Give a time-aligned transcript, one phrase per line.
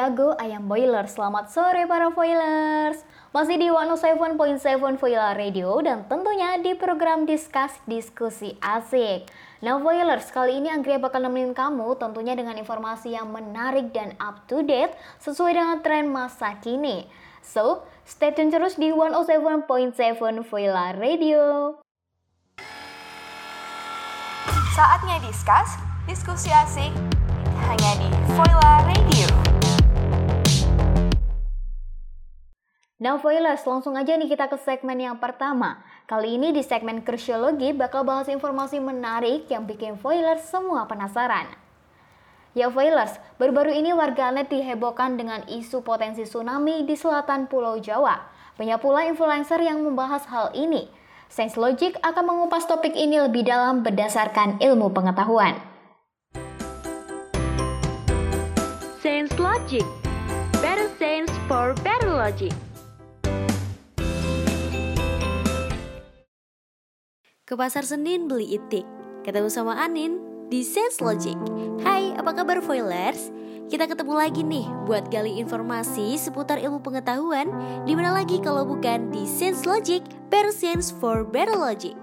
[0.00, 1.04] jago, ayam boiler.
[1.04, 3.04] Selamat sore para foilers.
[3.36, 9.28] Masih di 107.7 Voila Radio dan tentunya di program Discuss Diskusi Asik.
[9.60, 14.48] Nah Voilers, kali ini Anggria bakal nemenin kamu tentunya dengan informasi yang menarik dan up
[14.48, 17.04] to date sesuai dengan tren masa kini.
[17.44, 19.68] So, stay tune terus di 107.7
[20.48, 21.76] Voila Radio.
[24.72, 25.76] Saatnya discuss,
[26.08, 26.90] diskusi asik
[27.68, 29.49] hanya di Voila Radio.
[33.00, 35.80] Nah Voilers, langsung aja nih kita ke segmen yang pertama.
[36.04, 41.48] Kali ini di segmen Krisiologi bakal bahas informasi menarik yang bikin Voilers semua penasaran.
[42.52, 48.20] Ya Voilers, baru-baru ini warganet dihebohkan dengan isu potensi tsunami di selatan Pulau Jawa.
[48.60, 50.92] Banyak pula influencer yang membahas hal ini.
[51.32, 55.56] Sense Logic akan mengupas topik ini lebih dalam berdasarkan ilmu pengetahuan.
[59.00, 59.88] Sense Logic
[60.60, 62.52] Better sense for better logic
[67.50, 68.86] Ke pasar Senin beli itik.
[69.26, 70.22] Ketemu sama Anin
[70.54, 71.34] di Sense Logic.
[71.82, 73.34] Hai, apa kabar Foilers?
[73.66, 77.50] Kita ketemu lagi nih buat gali informasi seputar ilmu pengetahuan.
[77.82, 79.98] Di mana lagi kalau bukan di Sense Logic,
[80.30, 81.98] Better Sense for Better Logic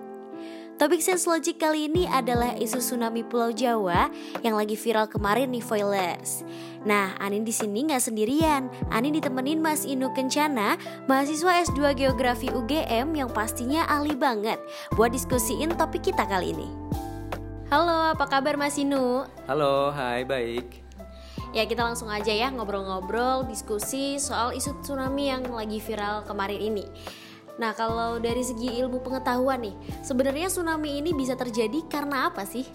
[0.78, 4.14] Topik Sense Logic kali ini adalah isu tsunami Pulau Jawa
[4.46, 6.46] yang lagi viral kemarin nih Foilers.
[6.86, 8.70] Nah, Anin di sini nggak sendirian.
[8.94, 10.78] Anin ditemenin Mas Inu Kencana,
[11.10, 14.62] mahasiswa S2 Geografi UGM yang pastinya ahli banget
[14.94, 16.70] buat diskusiin topik kita kali ini.
[17.74, 19.26] Halo, apa kabar Mas Inu?
[19.50, 20.86] Halo, hai, baik.
[21.58, 26.86] Ya kita langsung aja ya ngobrol-ngobrol, diskusi soal isu tsunami yang lagi viral kemarin ini.
[27.58, 29.76] Nah, kalau dari segi ilmu pengetahuan nih,
[30.06, 32.66] sebenarnya tsunami ini bisa terjadi karena apa sih?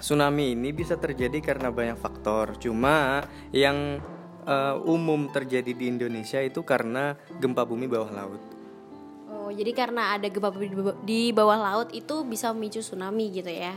[0.00, 2.56] Tsunami ini bisa terjadi karena banyak faktor.
[2.56, 3.20] Cuma
[3.52, 4.00] yang
[4.48, 8.42] uh, umum terjadi di Indonesia itu karena gempa bumi bawah laut.
[9.28, 10.72] Oh, jadi karena ada gempa bumi
[11.04, 13.76] di bawah laut itu bisa memicu tsunami gitu ya.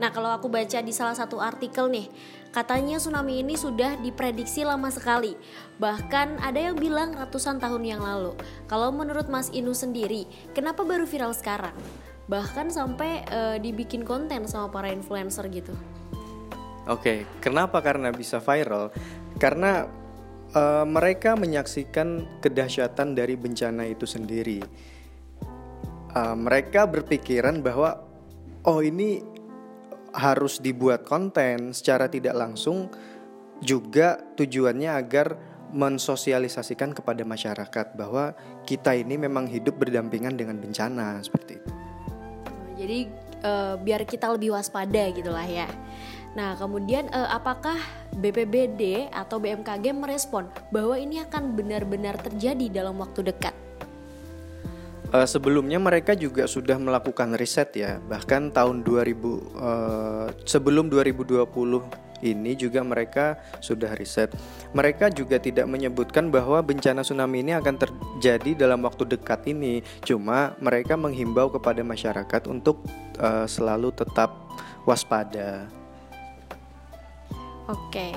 [0.00, 2.06] Nah, kalau aku baca di salah satu artikel nih,
[2.52, 5.32] Katanya tsunami ini sudah diprediksi lama sekali.
[5.80, 8.36] Bahkan ada yang bilang ratusan tahun yang lalu.
[8.68, 11.72] Kalau menurut Mas Inu sendiri, kenapa baru viral sekarang?
[12.28, 15.72] Bahkan sampai uh, dibikin konten sama para influencer gitu.
[16.84, 18.92] Oke, kenapa karena bisa viral?
[19.40, 19.88] Karena
[20.52, 24.60] uh, mereka menyaksikan kedahsyatan dari bencana itu sendiri.
[26.12, 27.96] Uh, mereka berpikiran bahwa
[28.68, 29.31] oh ini
[30.12, 32.92] harus dibuat konten secara tidak langsung
[33.62, 35.38] juga tujuannya agar
[35.72, 38.36] mensosialisasikan kepada masyarakat bahwa
[38.68, 41.70] kita ini memang hidup berdampingan dengan bencana seperti itu.
[42.76, 42.98] Jadi
[43.40, 45.68] uh, biar kita lebih waspada gitulah ya.
[46.32, 47.76] Nah, kemudian uh, apakah
[48.16, 53.52] BPBD atau BMKG merespon bahwa ini akan benar-benar terjadi dalam waktu dekat?
[55.12, 61.44] Uh, sebelumnya mereka juga sudah melakukan riset ya, bahkan tahun 2000 uh, eh, sebelum 2020
[62.24, 64.32] ini juga mereka sudah riset.
[64.72, 69.84] Mereka juga tidak menyebutkan bahwa bencana tsunami ini akan terjadi dalam waktu dekat ini.
[70.00, 72.80] Cuma mereka menghimbau kepada masyarakat untuk
[73.20, 74.32] uh, selalu tetap
[74.88, 75.66] waspada.
[77.68, 78.16] Oke.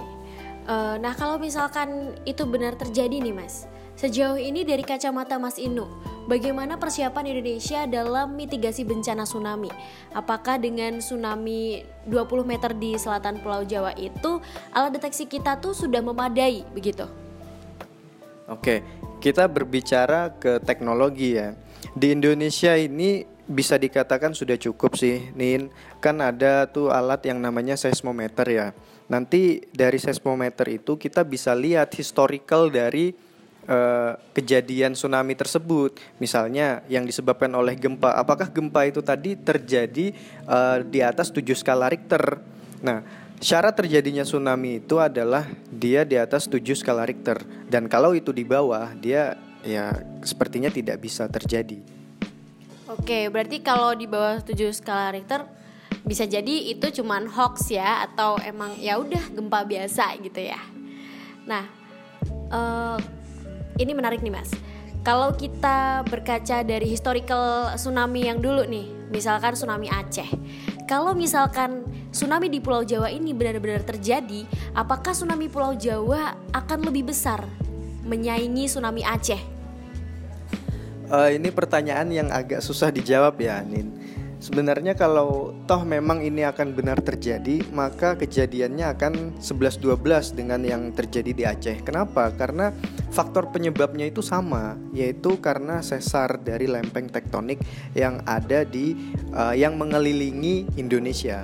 [0.65, 3.69] Uh, nah, kalau misalkan itu benar terjadi nih, Mas.
[4.05, 5.89] Sejauh ini dari kacamata Mas Inu,
[6.29, 9.73] bagaimana persiapan Indonesia dalam mitigasi bencana tsunami?
[10.13, 14.37] Apakah dengan tsunami 20 meter di selatan Pulau Jawa itu
[14.77, 17.09] alat deteksi kita tuh sudah memadai begitu?
[18.45, 18.85] Oke,
[19.25, 21.57] kita berbicara ke teknologi ya.
[21.97, 25.73] Di Indonesia ini bisa dikatakan sudah cukup sih, Nin.
[25.97, 28.67] Kan ada tuh alat yang namanya seismometer ya.
[29.09, 33.24] Nanti dari seismometer itu kita bisa lihat historical dari
[33.67, 35.97] uh, kejadian tsunami tersebut.
[36.17, 40.13] Misalnya yang disebabkan oleh gempa, apakah gempa itu tadi terjadi
[40.45, 42.41] uh, di atas 7 skala Richter.
[42.81, 43.01] Nah,
[43.41, 48.47] syarat terjadinya tsunami itu adalah dia di atas 7 skala Richter dan kalau itu di
[48.47, 49.35] bawah dia
[49.65, 49.91] ya
[50.21, 51.81] sepertinya tidak bisa terjadi.
[52.85, 55.43] Oke, berarti kalau di bawah 7 skala Richter
[56.05, 60.61] bisa jadi itu cuman hoax ya atau emang ya udah gempa biasa gitu ya.
[61.49, 61.65] Nah,
[62.53, 62.97] uh,
[63.79, 64.51] ini menarik nih mas.
[65.05, 70.25] Kalau kita berkaca dari historical tsunami yang dulu nih, misalkan tsunami Aceh.
[70.89, 77.13] Kalau misalkan tsunami di Pulau Jawa ini benar-benar terjadi, apakah tsunami Pulau Jawa akan lebih
[77.13, 77.45] besar
[78.01, 79.55] menyaingi tsunami Aceh?
[81.09, 83.93] uh, ini pertanyaan yang agak susah dijawab ya, Nin.
[84.41, 91.31] Sebenarnya kalau toh memang ini akan benar terjadi, maka kejadiannya akan 11-12 dengan yang terjadi
[91.33, 91.77] di Aceh.
[91.81, 92.29] Kenapa?
[92.35, 92.69] Karena
[93.15, 97.63] faktor penyebabnya itu sama, yaitu karena sesar dari lempeng tektonik
[97.95, 98.91] yang ada di
[99.31, 101.39] uh, yang mengelilingi Indonesia.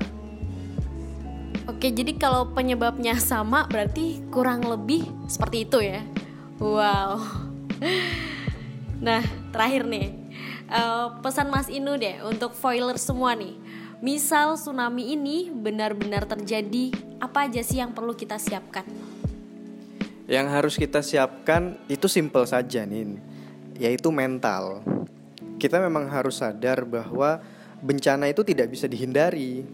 [1.72, 6.04] Oke, jadi kalau penyebabnya sama berarti kurang lebih seperti itu ya.
[6.60, 7.24] Wow.
[9.02, 10.14] Nah, terakhir nih,
[10.70, 13.58] uh, pesan Mas Inu deh untuk foiler semua nih.
[13.98, 18.86] Misal tsunami ini benar-benar terjadi, apa aja sih yang perlu kita siapkan?
[20.30, 23.18] Yang harus kita siapkan itu simple saja nih,
[23.78, 24.86] yaitu mental.
[25.58, 27.42] Kita memang harus sadar bahwa
[27.82, 29.66] bencana itu tidak bisa dihindari.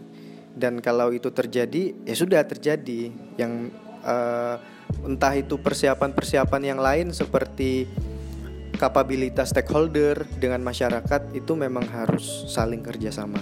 [0.58, 3.12] Dan kalau itu terjadi ya sudah terjadi.
[3.38, 3.72] Yang
[4.02, 4.56] uh,
[5.06, 7.86] entah itu persiapan-persiapan yang lain seperti
[8.78, 13.38] kapabilitas stakeholder dengan masyarakat itu memang harus saling kerjasama.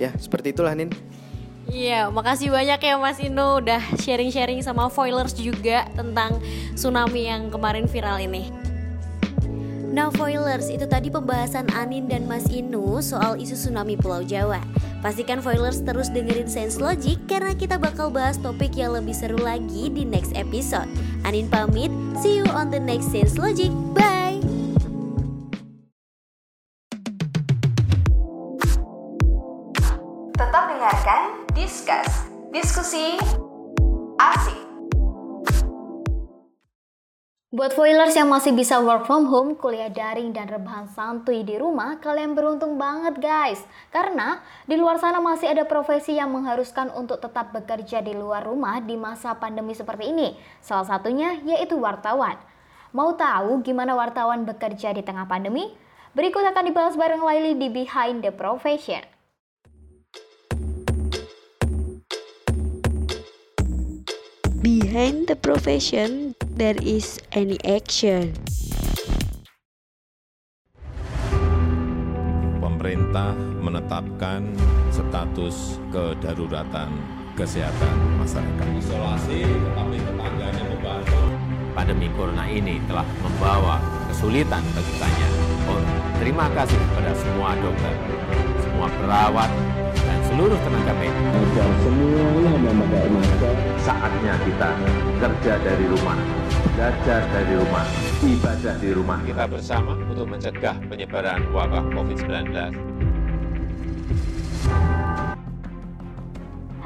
[0.00, 0.88] Ya seperti itulah Nin
[1.70, 6.42] Iya, makasih banyak ya Mas Ino udah sharing-sharing sama foilers juga tentang
[6.74, 8.50] tsunami yang kemarin viral ini.
[9.90, 14.62] Nah foilers, itu tadi pembahasan Anin dan Mas Inu soal isu tsunami Pulau Jawa.
[15.02, 19.90] Pastikan foilers terus dengerin Sense Logic karena kita bakal bahas topik yang lebih seru lagi
[19.90, 20.86] di next episode.
[21.26, 21.90] Anin pamit,
[22.22, 23.72] see you on the next Sense Logic.
[23.90, 24.29] Bye!
[32.80, 33.12] Diskusi
[34.16, 34.56] asik.
[37.52, 42.00] Buat foilers yang masih bisa work from home, kuliah daring dan rebahan santuy di rumah,
[42.00, 43.60] kalian beruntung banget guys.
[43.92, 48.80] Karena di luar sana masih ada profesi yang mengharuskan untuk tetap bekerja di luar rumah
[48.80, 50.40] di masa pandemi seperti ini.
[50.64, 52.40] Salah satunya yaitu wartawan.
[52.96, 55.68] Mau tahu gimana wartawan bekerja di tengah pandemi?
[56.16, 59.19] Berikut akan dibahas bareng Laili di Behind the Profession.
[64.90, 68.34] Behind the profession, there is any action.
[72.58, 74.50] Pemerintah menetapkan
[74.90, 76.90] status kedaruratan
[77.38, 78.66] kesehatan masyarakat.
[78.82, 81.22] Isolasi tetapi tetangganya membantu.
[81.70, 83.78] Pandemi corona ini telah membawa
[84.10, 85.30] kesulitan bagi banyak
[85.70, 86.02] orang.
[86.18, 87.94] Terima kasih kepada semua dokter,
[88.58, 89.50] semua perawat,
[90.30, 91.26] seluruh tenaga medis.
[91.34, 93.54] Agar semuanya memakai masker.
[93.82, 94.70] Saatnya kita
[95.18, 96.18] kerja dari rumah,
[96.78, 97.86] belajar dari rumah,
[98.22, 99.18] ibadah di rumah.
[99.26, 102.46] Kita bersama untuk mencegah penyebaran wabah COVID-19.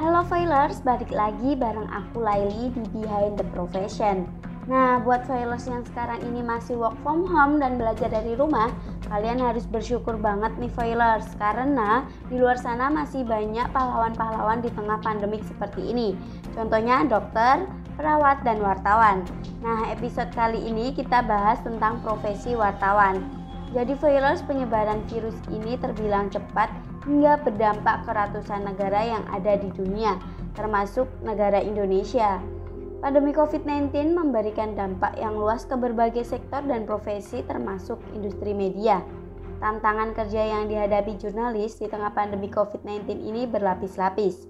[0.01, 4.25] Halo Failers, balik lagi bareng aku Laili di Behind the Profession.
[4.65, 8.73] Nah, buat filers yang sekarang ini masih work from home dan belajar dari rumah,
[9.09, 14.97] kalian harus bersyukur banget nih filers karena di luar sana masih banyak pahlawan-pahlawan di tengah
[15.01, 16.17] pandemik seperti ini.
[16.57, 19.23] Contohnya dokter, perawat, dan wartawan.
[19.61, 23.23] Nah, episode kali ini kita bahas tentang profesi wartawan.
[23.75, 26.71] Jadi virus penyebaran virus ini terbilang cepat
[27.03, 30.15] hingga berdampak ke ratusan negara yang ada di dunia,
[30.55, 32.39] termasuk negara Indonesia.
[33.03, 39.03] Pandemi COVID-19 memberikan dampak yang luas ke berbagai sektor dan profesi termasuk industri media.
[39.59, 44.47] Tantangan kerja yang dihadapi jurnalis di tengah pandemi COVID-19 ini berlapis-lapis.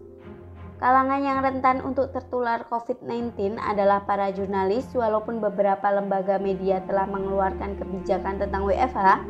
[0.78, 7.80] Kalangan yang rentan untuk tertular COVID-19 adalah para jurnalis walaupun beberapa lembaga media telah mengeluarkan
[7.80, 9.24] kebijakan tentang WFH,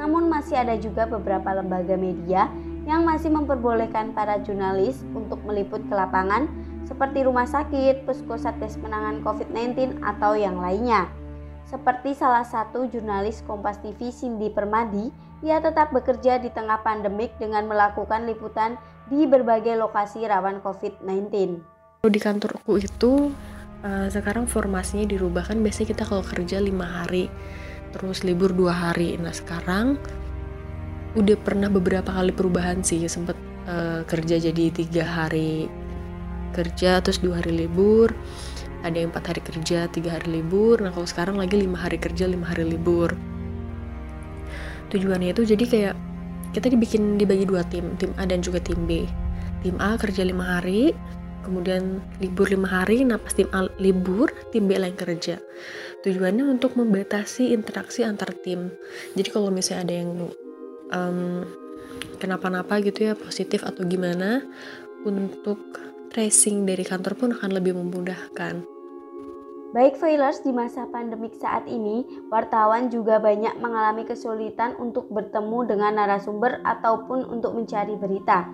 [0.00, 2.48] namun masih ada juga beberapa lembaga media
[2.88, 6.48] yang masih memperbolehkan para jurnalis untuk meliput ke lapangan
[6.84, 11.06] seperti rumah sakit, puskesmas penanganan COVID-19 atau yang lainnya.
[11.66, 15.08] Seperti salah satu jurnalis Kompas TV Cindy Permadi,
[15.40, 18.76] ia tetap bekerja di tengah pandemik dengan melakukan liputan
[19.08, 21.58] di berbagai lokasi rawan COVID-19.
[22.06, 23.30] Di kantorku itu
[23.82, 27.30] uh, sekarang formasinya dirubah kan biasanya kita kalau kerja lima hari
[27.92, 29.18] terus libur dua hari.
[29.18, 29.98] Nah sekarang
[31.12, 33.36] udah pernah beberapa kali perubahan sih sempet
[33.68, 35.68] uh, kerja jadi tiga hari
[36.52, 38.12] kerja terus dua hari libur.
[38.82, 40.78] Ada yang empat hari kerja tiga hari libur.
[40.82, 43.14] Nah kalau sekarang lagi lima hari kerja lima hari libur.
[44.92, 45.94] Tujuannya itu jadi kayak
[46.52, 49.08] kita dibikin dibagi dua tim tim A dan juga tim B.
[49.64, 50.92] Tim A kerja lima hari
[51.46, 53.06] kemudian libur lima hari.
[53.06, 55.40] Nah pas tim A libur tim B lain kerja.
[56.02, 58.68] Tujuannya untuk membatasi interaksi antar tim.
[59.14, 60.10] Jadi kalau misalnya ada yang
[60.90, 61.46] um,
[62.18, 64.42] kenapa-napa gitu ya positif atau gimana
[65.02, 65.58] untuk
[66.12, 68.68] tracing dari kantor pun akan lebih memudahkan.
[69.72, 75.96] Baik Failers di masa pandemik saat ini, wartawan juga banyak mengalami kesulitan untuk bertemu dengan
[75.96, 78.44] narasumber ataupun untuk mencari berita.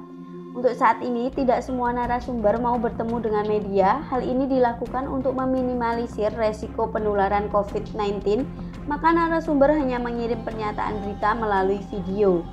[0.55, 3.99] Untuk saat ini, tidak semua narasumber mau bertemu dengan media.
[4.07, 8.47] Hal ini dilakukan untuk meminimalisir resiko penularan COVID-19,
[8.87, 12.47] maka narasumber hanya mengirim pernyataan berita melalui video.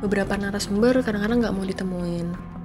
[0.00, 2.57] Beberapa narasumber kadang-kadang nggak mau ditemuin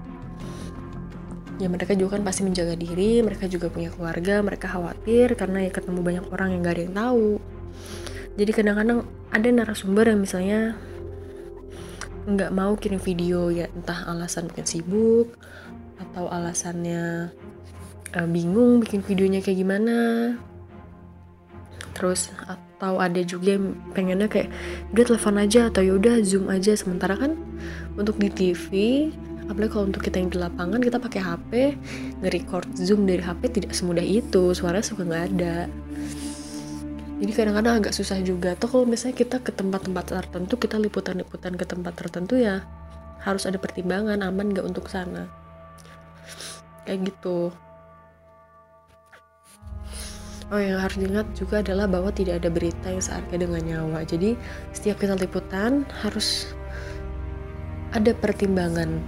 [1.62, 5.72] ya mereka juga kan pasti menjaga diri mereka juga punya keluarga mereka khawatir karena ya
[5.72, 7.30] ketemu banyak orang yang gak ada yang tahu.
[8.34, 10.74] Jadi kadang-kadang ada narasumber yang misalnya
[12.24, 15.36] nggak mau kirim video ya entah alasan mungkin sibuk
[16.00, 17.36] atau alasannya
[18.16, 20.00] uh, bingung bikin videonya kayak gimana.
[21.94, 24.50] Terus atau ada juga yang pengennya kayak
[24.96, 26.74] udah telepon aja atau yaudah zoom aja.
[26.74, 27.38] Sementara kan
[27.94, 28.70] untuk di TV
[29.48, 31.52] apalagi kalau untuk kita yang di lapangan kita pakai HP
[32.24, 35.68] nge-record zoom dari HP tidak semudah itu suara suka nggak ada.
[37.24, 38.52] Jadi kadang-kadang agak susah juga.
[38.60, 42.68] Tuh kalau misalnya kita ke tempat-tempat tertentu kita liputan-liputan ke tempat tertentu ya
[43.24, 45.32] harus ada pertimbangan aman nggak untuk sana.
[46.84, 47.56] Kayak gitu.
[50.52, 54.04] Oh yang harus diingat juga adalah bahwa tidak ada berita yang seharga dengan nyawa.
[54.04, 54.36] Jadi
[54.76, 56.52] setiap kita liputan harus
[57.96, 59.00] ada pertimbangan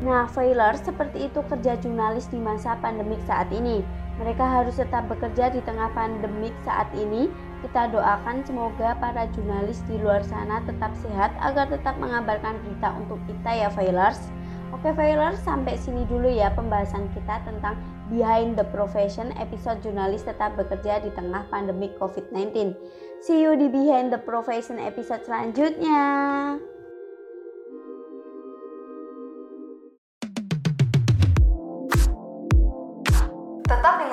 [0.00, 3.84] Nah, Failer, seperti itu kerja jurnalis di masa pandemik saat ini.
[4.16, 7.28] Mereka harus tetap bekerja di tengah pandemik saat ini.
[7.60, 13.20] Kita doakan semoga para jurnalis di luar sana tetap sehat agar tetap mengabarkan berita untuk
[13.28, 14.32] kita ya Failers.
[14.72, 17.76] Oke Failers, sampai sini dulu ya pembahasan kita tentang
[18.08, 22.72] Behind the Profession episode jurnalis tetap bekerja di tengah pandemik COVID-19.
[23.20, 26.00] See you di Behind the Profession episode selanjutnya.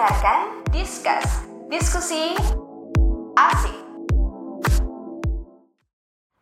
[0.08, 1.28] Tetap dengarkan Discuss,
[1.68, 2.32] diskusi
[3.36, 3.76] asik.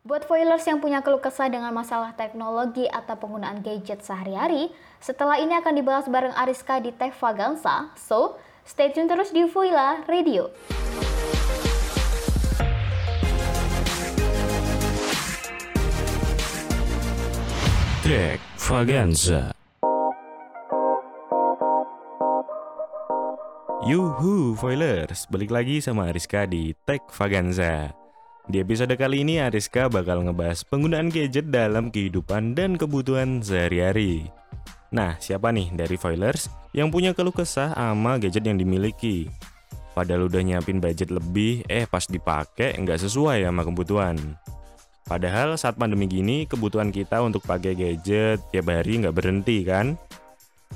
[0.06, 4.70] Buat foilers yang punya keluh kesah dengan masalah teknologi atau penggunaan gadget sehari-hari,
[5.02, 7.90] setelah ini akan dibahas bareng Ariska di Tech Vaganza.
[7.98, 10.54] So, stay tune terus di Voila Radio.
[18.06, 19.55] Tech Vaganza.
[23.86, 25.30] Yuhu, Foilers!
[25.30, 27.94] Balik lagi sama Ariska di Tech Vaganza.
[28.50, 34.26] Di episode kali ini Ariska bakal ngebahas penggunaan gadget dalam kehidupan dan kebutuhan sehari-hari.
[34.90, 39.30] Nah, siapa nih dari Foilers yang punya keluh kesah sama gadget yang dimiliki?
[39.94, 44.18] Padahal udah nyiapin budget lebih, eh pas dipakai nggak sesuai sama kebutuhan.
[45.06, 49.94] Padahal saat pandemi gini, kebutuhan kita untuk pakai gadget tiap hari nggak berhenti kan?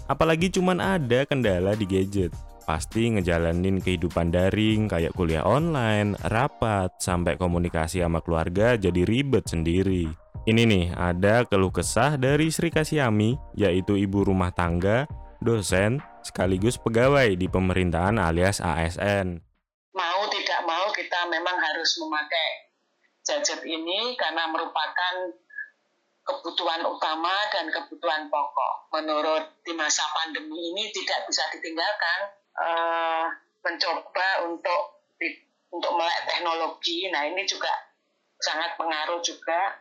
[0.06, 2.30] Apalagi cuman ada kendala di gadget
[2.70, 10.06] pasti ngejalanin kehidupan daring kayak kuliah online, rapat, sampai komunikasi sama keluarga jadi ribet sendiri.
[10.46, 15.10] Ini nih, ada keluh kesah dari Sri Kasyami, yaitu ibu rumah tangga,
[15.42, 19.42] dosen, sekaligus pegawai di pemerintahan alias ASN.
[19.90, 22.70] Mau tidak mau kita memang harus memakai
[23.26, 25.14] gadget ini karena merupakan
[26.22, 28.74] kebutuhan utama dan kebutuhan pokok.
[28.94, 33.26] Menurut di masa pandemi ini tidak bisa ditinggalkan uh,
[33.60, 35.00] mencoba untuk
[35.70, 37.06] untuk melek teknologi.
[37.10, 37.70] Nah ini juga
[38.40, 39.78] sangat pengaruh juga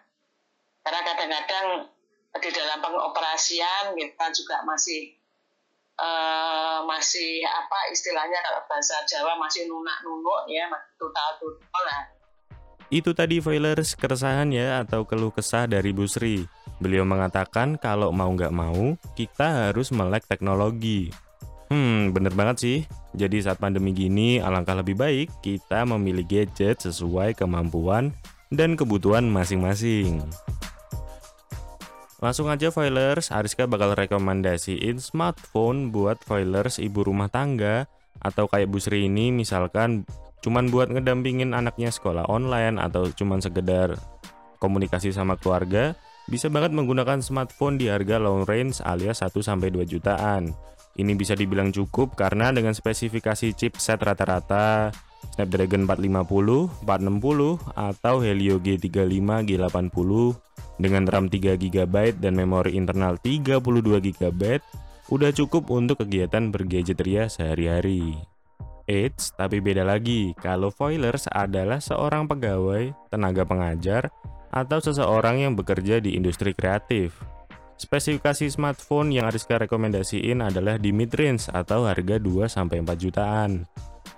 [0.86, 1.68] karena kadang-kadang
[2.38, 5.18] di dalam pengoperasian kita juga masih
[5.98, 10.70] uh, masih apa istilahnya kalau bahasa Jawa masih nunak-nunuk ya
[11.02, 12.04] total total lah.
[12.90, 16.46] Itu tadi Foilers keresahan ya atau keluh kesah dari Bu Sri.
[16.82, 21.14] Beliau mengatakan kalau mau nggak mau kita harus melek teknologi.
[21.70, 22.78] Hmm, bener banget sih.
[23.14, 28.14] Jadi saat pandemi gini, alangkah lebih baik kita memilih gadget sesuai kemampuan
[28.50, 30.26] dan kebutuhan masing-masing.
[32.20, 37.88] Langsung aja filers, Ariska bakal rekomendasiin smartphone buat filers ibu rumah tangga
[38.20, 40.04] atau kayak Bu Sri ini misalkan
[40.44, 43.96] cuman buat ngedampingin anaknya sekolah online atau cuman sekedar
[44.60, 45.96] komunikasi sama keluarga,
[46.28, 50.52] bisa banget menggunakan smartphone di harga long range alias 1 2 jutaan.
[51.00, 54.92] Ini bisa dibilang cukup karena dengan spesifikasi chipset rata-rata
[55.40, 60.12] Snapdragon 450, 460, atau Helio G35, G80
[60.76, 64.44] dengan RAM 3 GB dan memori internal 32 GB
[65.08, 68.20] udah cukup untuk kegiatan bergadget ria sehari-hari.
[68.90, 74.12] Eits, tapi beda lagi kalau foilers adalah seorang pegawai, tenaga pengajar,
[74.50, 77.14] atau seseorang yang bekerja di industri kreatif.
[77.80, 83.64] Spesifikasi smartphone yang Ariska rekomendasiin adalah di mid-range atau harga 2-4 jutaan.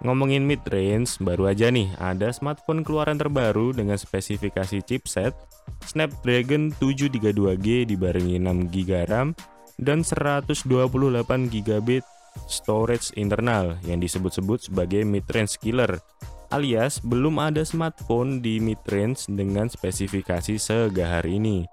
[0.01, 5.37] Ngomongin mid-range, baru aja nih ada smartphone keluaran terbaru dengan spesifikasi chipset
[5.85, 9.37] Snapdragon 732G dibarengi 6GB RAM
[9.77, 12.01] dan 128GB
[12.49, 16.01] storage internal yang disebut-sebut sebagai mid-range killer
[16.49, 21.63] alias belum ada smartphone di mid-range dengan spesifikasi segahar ini.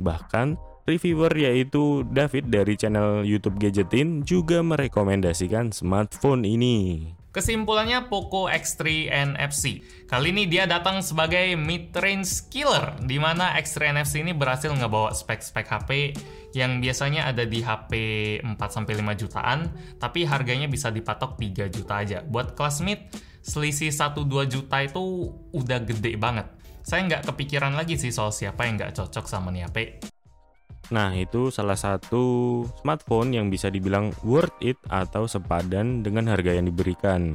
[0.00, 7.10] Bahkan reviewer yaitu David dari channel YouTube Gadgetin juga merekomendasikan smartphone ini.
[7.36, 9.84] Kesimpulannya Poco X3 NFC.
[10.08, 15.68] Kali ini dia datang sebagai mid-range killer, di mana X3 NFC ini berhasil ngebawa spek-spek
[15.68, 16.16] HP
[16.56, 17.92] yang biasanya ada di HP
[18.40, 19.68] 4-5 jutaan,
[20.00, 22.24] tapi harganya bisa dipatok 3 juta aja.
[22.24, 23.04] Buat kelas mid,
[23.44, 26.48] selisih 1-2 juta itu udah gede banget.
[26.88, 29.68] Saya nggak kepikiran lagi sih soal siapa yang nggak cocok sama nih.
[30.94, 36.70] Nah, itu salah satu smartphone yang bisa dibilang worth it atau sepadan dengan harga yang
[36.70, 37.34] diberikan.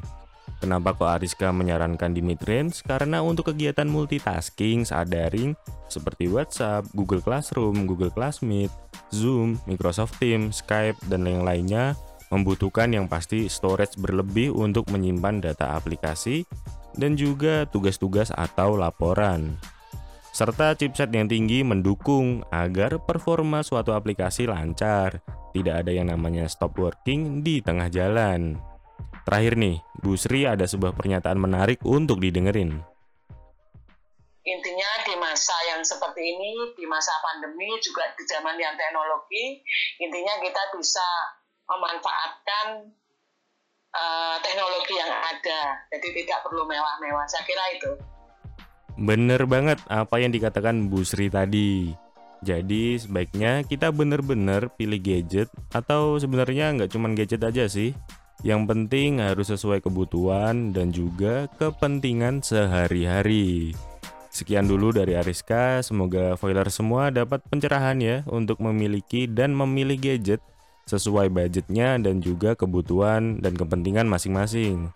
[0.61, 2.85] Kenapa kok Ariska menyarankan di mid-range?
[2.85, 5.57] Karena untuk kegiatan multitasking saat daring
[5.89, 8.69] seperti WhatsApp, Google Classroom, Google Classmeet,
[9.09, 11.97] Zoom, Microsoft Teams, Skype, dan lain-lainnya
[12.29, 16.47] membutuhkan yang pasti storage berlebih untuk menyimpan data aplikasi
[16.95, 19.57] dan juga tugas-tugas atau laporan
[20.31, 25.19] serta chipset yang tinggi mendukung agar performa suatu aplikasi lancar,
[25.51, 28.55] tidak ada yang namanya stop working di tengah jalan.
[29.27, 32.79] Terakhir nih, Bu Sri ada sebuah pernyataan menarik untuk didengerin.
[34.41, 39.61] Intinya di masa yang seperti ini, di masa pandemi juga di zaman yang teknologi,
[40.01, 41.05] intinya kita bisa
[41.69, 42.89] memanfaatkan
[43.93, 45.85] uh, teknologi yang ada.
[45.93, 47.29] Jadi tidak perlu mewah-mewah.
[47.29, 48.10] Saya kira itu.
[49.01, 51.89] Bener banget apa yang dikatakan Bu Sri tadi.
[52.45, 57.97] Jadi sebaiknya kita bener-bener pilih gadget atau sebenarnya nggak cuma gadget aja sih.
[58.45, 63.73] Yang penting harus sesuai kebutuhan dan juga kepentingan sehari-hari.
[64.29, 70.45] Sekian dulu dari Ariska, semoga foiler semua dapat pencerahan ya untuk memiliki dan memilih gadget
[70.85, 74.93] sesuai budgetnya dan juga kebutuhan dan kepentingan masing-masing.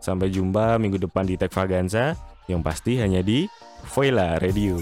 [0.00, 3.46] Sampai jumpa minggu depan di Tech Vaganza yang pasti hanya di
[3.92, 4.78] Voila Radio.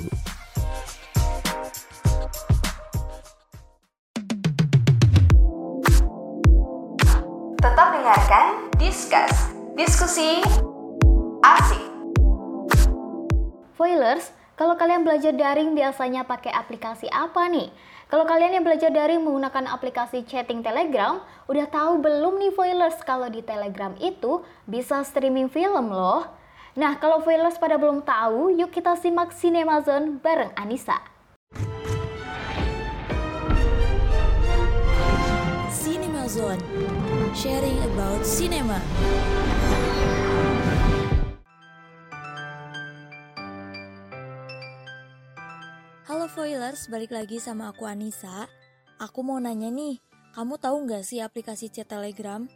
[7.60, 10.40] Tetap dengarkan Discuss, diskusi
[11.44, 11.84] asik.
[13.76, 17.68] Foilers, kalau kalian belajar daring biasanya pakai aplikasi apa nih?
[18.08, 23.28] Kalau kalian yang belajar daring menggunakan aplikasi chatting Telegram, udah tahu belum nih Foilers kalau
[23.28, 26.39] di Telegram itu bisa streaming film loh?
[26.78, 31.02] Nah, kalau Foilers pada belum tahu, yuk kita simak Cinema Zone bareng Anissa.
[35.66, 36.62] Cinema Zone,
[37.34, 38.78] sharing about cinema.
[46.06, 48.46] Halo Foilers, balik lagi sama aku Anissa.
[49.02, 49.98] Aku mau nanya nih,
[50.38, 52.46] kamu tahu nggak sih aplikasi chat Telegram?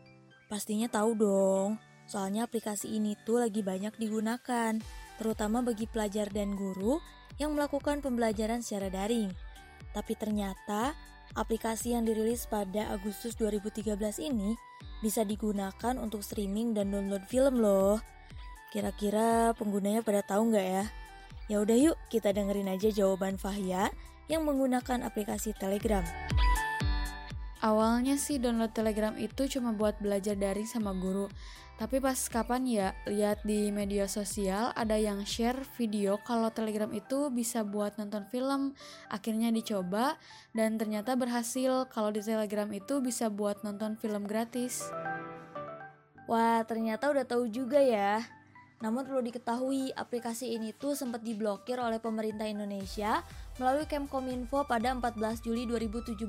[0.47, 1.83] Pastinya tahu dong.
[2.05, 4.77] Soalnya aplikasi ini tuh lagi banyak digunakan,
[5.17, 7.01] terutama bagi pelajar dan guru
[7.41, 9.33] yang melakukan pembelajaran secara daring.
[9.95, 10.93] Tapi ternyata
[11.35, 14.55] aplikasi yang dirilis pada Agustus 2013 ini
[15.01, 17.99] bisa digunakan untuk streaming dan download film loh.
[18.75, 20.85] Kira-kira penggunanya pada tahu nggak ya?
[21.47, 23.93] Ya udah yuk kita dengerin aja jawaban Fahya
[24.33, 26.03] yang menggunakan aplikasi Telegram.
[27.65, 31.33] Awalnya sih download Telegram itu cuma buat belajar daring sama guru.
[31.75, 37.35] Tapi pas kapan ya lihat di media sosial ada yang share video kalau Telegram itu
[37.35, 38.79] bisa buat nonton film.
[39.11, 40.15] Akhirnya dicoba
[40.55, 44.87] dan ternyata berhasil kalau di Telegram itu bisa buat nonton film gratis.
[46.31, 48.23] Wah, ternyata udah tahu juga ya.
[48.79, 53.27] Namun perlu diketahui, aplikasi ini tuh sempat diblokir oleh pemerintah Indonesia
[53.59, 56.23] melalui Kemkominfo pada 14 Juli 2017.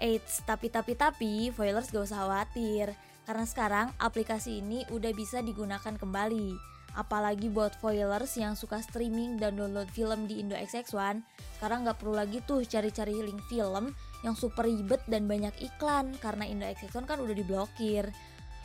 [0.00, 5.94] Eits, tapi tapi tapi, foilers gak usah khawatir karena sekarang aplikasi ini udah bisa digunakan
[5.94, 6.72] kembali.
[6.92, 11.24] Apalagi buat foilers yang suka streaming dan download film di Indo XX1,
[11.56, 16.44] sekarang nggak perlu lagi tuh cari-cari link film yang super ribet dan banyak iklan karena
[16.44, 18.12] Indo XX1 kan udah diblokir.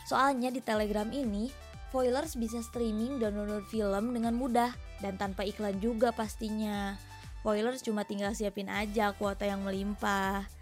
[0.03, 1.47] Soalnya di Telegram ini,
[1.87, 6.99] foilers bisa streaming dan download film dengan mudah dan tanpa iklan juga pastinya.
[7.47, 10.56] Foilers cuma tinggal siapin aja kuota yang melimpah.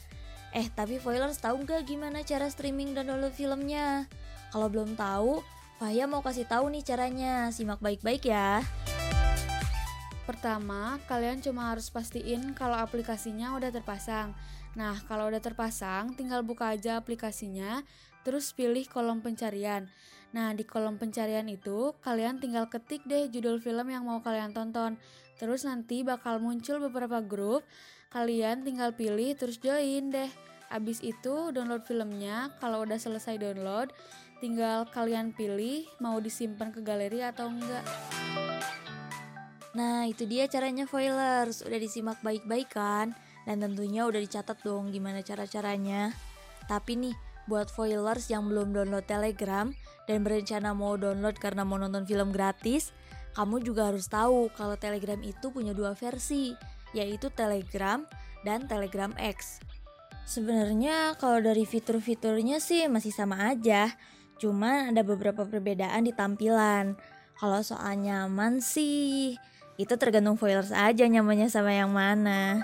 [0.56, 4.08] Eh, tapi Foilers tahu nggak gimana cara streaming dan download filmnya?
[4.56, 5.44] Kalau belum tahu,
[5.76, 7.52] Fahya mau kasih tahu nih caranya.
[7.52, 8.64] Simak baik-baik ya.
[10.24, 14.32] Pertama, kalian cuma harus pastiin kalau aplikasinya udah terpasang.
[14.80, 17.84] Nah, kalau udah terpasang, tinggal buka aja aplikasinya,
[18.24, 19.92] terus pilih kolom pencarian.
[20.32, 24.96] Nah, di kolom pencarian itu, kalian tinggal ketik deh judul film yang mau kalian tonton.
[25.36, 27.68] Terus nanti bakal muncul beberapa grup,
[28.16, 30.32] kalian tinggal pilih terus join deh.
[30.72, 33.92] Abis itu download filmnya, kalau udah selesai download,
[34.40, 37.84] tinggal kalian pilih mau disimpan ke galeri atau enggak.
[39.76, 41.60] Nah, itu dia caranya foilers.
[41.68, 43.12] Udah disimak baik-baik kan?
[43.44, 46.16] Dan tentunya udah dicatat dong gimana cara-caranya.
[46.72, 47.16] Tapi nih,
[47.52, 49.70] buat foilers yang belum download Telegram
[50.08, 52.96] dan berencana mau download karena mau nonton film gratis,
[53.36, 56.56] kamu juga harus tahu kalau Telegram itu punya dua versi,
[56.96, 58.08] yaitu Telegram
[58.48, 59.60] dan Telegram X.
[60.26, 63.94] Sebenarnya kalau dari fitur-fiturnya sih masih sama aja,
[64.42, 66.98] cuman ada beberapa perbedaan di tampilan.
[67.36, 69.36] Kalau soal nyaman sih,
[69.76, 72.64] itu tergantung foilers aja nyamannya sama yang mana.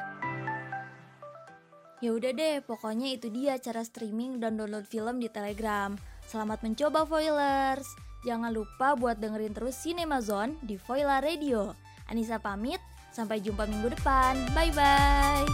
[2.02, 5.94] Ya udah deh, pokoknya itu dia cara streaming dan download film di Telegram.
[6.26, 7.86] Selamat mencoba Foilers.
[8.26, 11.78] Jangan lupa buat dengerin terus Cinema Zone di Foila Radio.
[12.10, 14.36] Anissa pamit, sampai jumpa minggu depan.
[14.56, 15.48] Bye bye.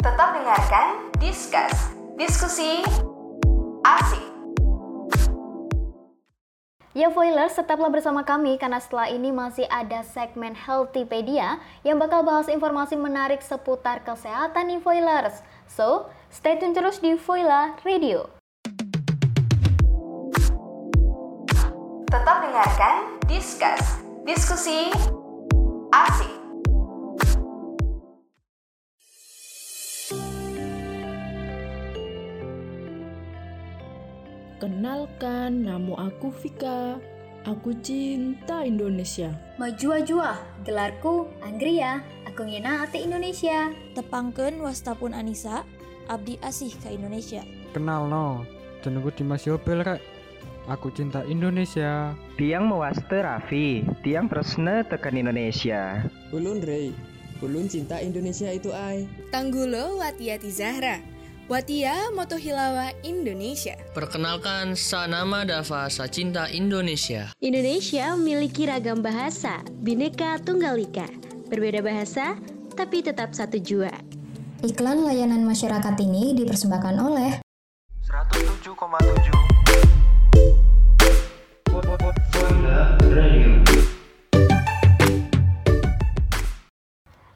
[0.00, 2.80] Tetap dengarkan Discuss, diskusi
[3.84, 4.24] asik.
[6.96, 12.48] Ya Foilers, tetaplah bersama kami karena setelah ini masih ada segmen Healthypedia yang bakal bahas
[12.48, 15.44] informasi menarik seputar kesehatan nih Foilers.
[15.68, 18.39] So, stay tune terus di Foila Radio.
[22.60, 23.84] Tetap dengarkan Discuss,
[24.28, 24.92] diskusi
[25.96, 26.28] asik.
[34.60, 37.00] Kenalkan, nama aku Vika.
[37.48, 39.32] Aku cinta Indonesia.
[39.56, 43.72] Majua-jua, gelarku Anggria, aku ngina ati Indonesia.
[43.96, 45.64] Tepangken wastapun Anissa,
[46.12, 47.40] abdi asih ke Indonesia.
[47.72, 48.44] Kenal no,
[48.84, 50.19] jenengku Dimas Yobel rek.
[50.68, 52.12] Aku cinta Indonesia.
[52.36, 56.04] Tiang mewaste Raffi, tiang presne tekan Indonesia.
[56.34, 56.92] Ulun Rey,
[57.40, 59.08] ulun cinta Indonesia itu ai.
[59.32, 61.00] Tanggulo Watiati Zahra,
[61.48, 63.74] Watia Motohilawa Indonesia.
[63.96, 67.32] Perkenalkan, Sanama Dava Sacinta Indonesia.
[67.40, 71.08] Indonesia memiliki ragam bahasa, bineka tunggal ika.
[71.48, 72.36] Berbeda bahasa,
[72.76, 73.90] tapi tetap satu jua.
[74.60, 77.40] Iklan layanan masyarakat ini dipersembahkan oleh
[78.04, 79.49] 107,7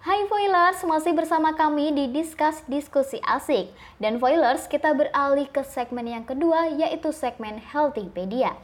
[0.04, 3.72] Hai Foilers, masih bersama kami di Discuss Diskusi Asik.
[3.96, 8.56] Dan Foilers, kita beralih ke segmen yang kedua, yaitu segmen Healthypedia.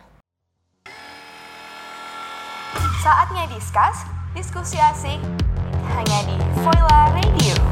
[3.01, 4.05] Saatnya Discuss,
[4.37, 5.21] diskusi asik
[5.97, 7.70] hanya di Foila Radio.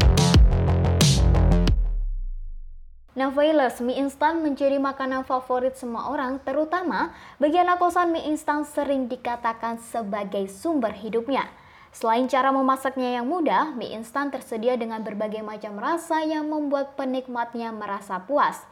[3.26, 7.11] Foilers, mie instan menjadi makanan favorit semua orang, terutama
[7.42, 11.50] bagi anak kosan mie instan sering dikatakan sebagai sumber hidupnya.
[11.90, 17.74] Selain cara memasaknya yang mudah, mie instan tersedia dengan berbagai macam rasa yang membuat penikmatnya
[17.74, 18.62] merasa puas.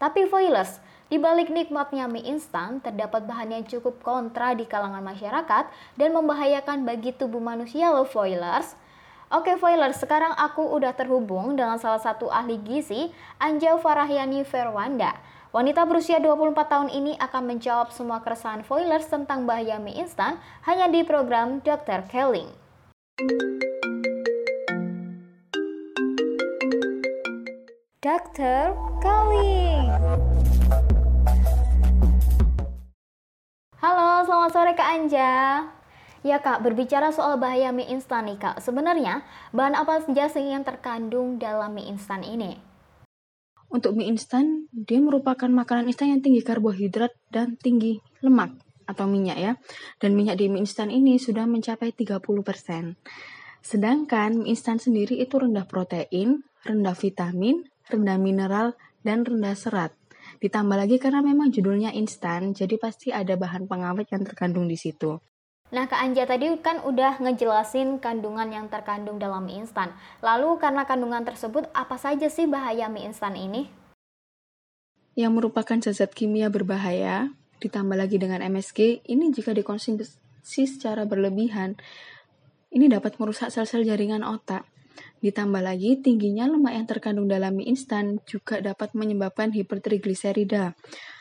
[0.00, 0.80] Tapi Foilers,
[1.12, 5.68] di balik nikmatnya mie instan, terdapat bahan yang cukup kontra di kalangan masyarakat
[6.00, 8.72] dan membahayakan bagi tubuh manusia loh Foilers.
[9.30, 15.14] Oke Foilers, sekarang aku udah terhubung dengan salah satu ahli gizi, Anja Farahyani Verwanda.
[15.54, 20.34] Wanita berusia 24 tahun ini akan menjawab semua keresahan Foilers tentang bahaya mie instan
[20.66, 22.10] hanya di program Dr.
[22.10, 22.50] Kelling.
[28.02, 28.74] Dr.
[28.98, 29.86] Kelling.
[33.78, 35.30] Halo, selamat sore Kak Anja.
[36.20, 39.24] Ya Kak, berbicara soal bahaya mie instan nih Kak, sebenarnya
[39.56, 42.60] bahan apa saja yang terkandung dalam mie instan ini?
[43.72, 48.52] Untuk mie instan, dia merupakan makanan instan yang tinggi karbohidrat dan tinggi lemak
[48.84, 49.52] atau minyak ya.
[49.96, 52.20] Dan minyak di mie instan ini sudah mencapai 30%.
[53.64, 59.96] Sedangkan mie instan sendiri itu rendah protein, rendah vitamin, rendah mineral, dan rendah serat.
[60.44, 65.16] Ditambah lagi karena memang judulnya instan, jadi pasti ada bahan pengawet yang terkandung di situ.
[65.70, 69.94] Nah, Kak Anja tadi kan udah ngejelasin kandungan yang terkandung dalam mie instan.
[70.18, 73.70] Lalu karena kandungan tersebut, apa saja sih bahaya mie instan ini?
[75.14, 77.30] Yang merupakan zat kimia berbahaya,
[77.62, 81.78] ditambah lagi dengan MSG, ini jika dikonsumsi secara berlebihan,
[82.74, 84.66] ini dapat merusak sel-sel jaringan otak.
[85.22, 90.74] Ditambah lagi, tingginya lemak yang terkandung dalam mie instan juga dapat menyebabkan hipertrigliserida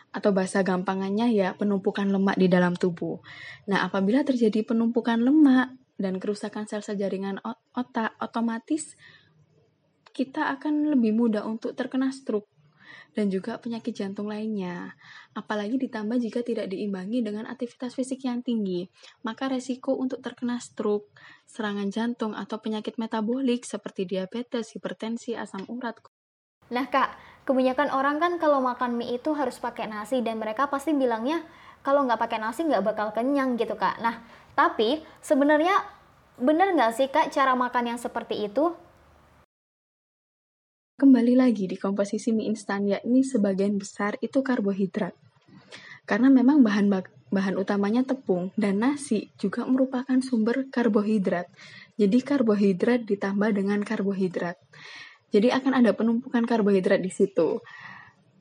[0.10, 3.22] atau bahasa gampangannya ya penumpukan lemak di dalam tubuh.
[3.70, 7.38] Nah, apabila terjadi penumpukan lemak dan kerusakan sel-sel jaringan
[7.76, 8.98] otak, otomatis
[10.10, 12.50] kita akan lebih mudah untuk terkena stroke
[13.14, 14.94] dan juga penyakit jantung lainnya.
[15.34, 18.90] Apalagi ditambah jika tidak diimbangi dengan aktivitas fisik yang tinggi,
[19.26, 21.14] maka resiko untuk terkena stroke,
[21.50, 25.98] serangan jantung, atau penyakit metabolik seperti diabetes, hipertensi, asam urat.
[26.70, 27.18] Nah kak,
[27.50, 31.42] kebanyakan orang kan kalau makan mie itu harus pakai nasi dan mereka pasti bilangnya
[31.82, 33.98] kalau nggak pakai nasi nggak bakal kenyang gitu kak.
[34.06, 34.22] Nah,
[34.54, 35.74] tapi sebenarnya
[36.38, 38.78] benar nggak sih kak cara makan yang seperti itu?
[41.02, 45.18] Kembali lagi di komposisi mie instan, yakni sebagian besar itu karbohidrat.
[46.06, 46.86] Karena memang bahan
[47.34, 51.50] bahan utamanya tepung dan nasi juga merupakan sumber karbohidrat.
[51.98, 54.62] Jadi karbohidrat ditambah dengan karbohidrat.
[55.30, 57.62] Jadi akan ada penumpukan karbohidrat di situ.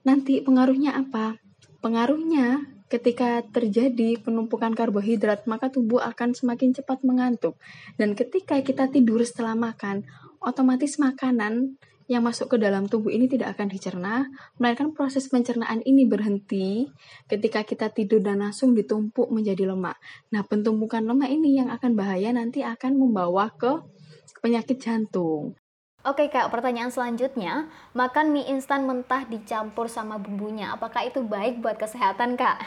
[0.08, 1.36] Nanti pengaruhnya apa?
[1.84, 7.60] Pengaruhnya ketika terjadi penumpukan karbohidrat, maka tubuh akan semakin cepat mengantuk.
[8.00, 10.08] Dan ketika kita tidur setelah makan,
[10.40, 11.76] otomatis makanan
[12.08, 16.88] yang masuk ke dalam tubuh ini tidak akan dicerna, melainkan proses pencernaan ini berhenti
[17.28, 20.00] ketika kita tidur dan langsung ditumpuk menjadi lemak.
[20.32, 23.84] Nah, pentumpukan lemak ini yang akan bahaya nanti akan membawa ke
[24.40, 25.52] penyakit jantung.
[26.08, 31.76] Oke kak, pertanyaan selanjutnya, makan mie instan mentah dicampur sama bumbunya, apakah itu baik buat
[31.76, 32.64] kesehatan kak?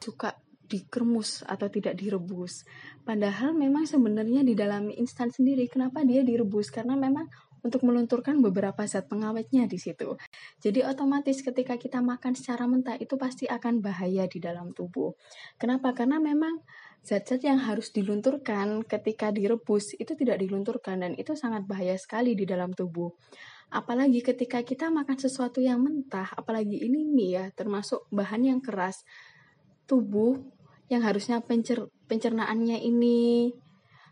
[0.00, 2.64] Suka dikremus atau tidak direbus.
[3.04, 6.72] Padahal memang sebenarnya di dalam mie instan sendiri, kenapa dia direbus?
[6.72, 7.28] Karena memang
[7.60, 10.16] untuk melunturkan beberapa zat pengawetnya di situ.
[10.64, 15.12] Jadi otomatis ketika kita makan secara mentah itu pasti akan bahaya di dalam tubuh.
[15.60, 15.92] Kenapa?
[15.92, 16.64] Karena memang
[17.04, 22.44] zat-zat yang harus dilunturkan ketika direbus itu tidak dilunturkan dan itu sangat bahaya sekali di
[22.44, 23.12] dalam tubuh.
[23.68, 29.04] Apalagi ketika kita makan sesuatu yang mentah, apalagi ini mie ya, termasuk bahan yang keras,
[29.84, 30.40] tubuh
[30.88, 33.52] yang harusnya pencer pencernaannya ini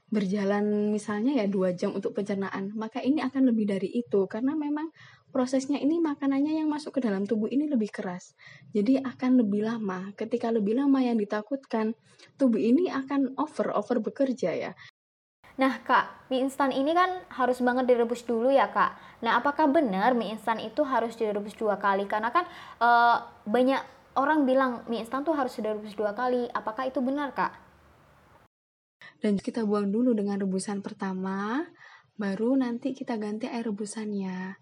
[0.07, 4.93] berjalan misalnya ya dua jam untuk pencernaan, maka ini akan lebih dari itu karena memang
[5.37, 8.33] prosesnya ini makanannya yang masuk ke dalam tubuh ini lebih keras.
[8.73, 10.17] Jadi akan lebih lama.
[10.17, 11.93] Ketika lebih lama yang ditakutkan,
[12.41, 14.73] tubuh ini akan over over bekerja ya.
[15.61, 18.97] Nah kak, mie instan ini kan harus banget direbus dulu ya kak.
[19.21, 22.09] Nah apakah benar mie instan itu harus direbus dua kali?
[22.09, 22.49] Karena kan
[22.81, 22.89] e,
[23.45, 23.85] banyak
[24.17, 26.49] orang bilang mie instan tuh harus direbus dua kali.
[26.49, 27.67] Apakah itu benar kak?
[29.21, 31.65] dan kita buang dulu dengan rebusan pertama
[32.17, 34.57] baru nanti kita ganti air rebusannya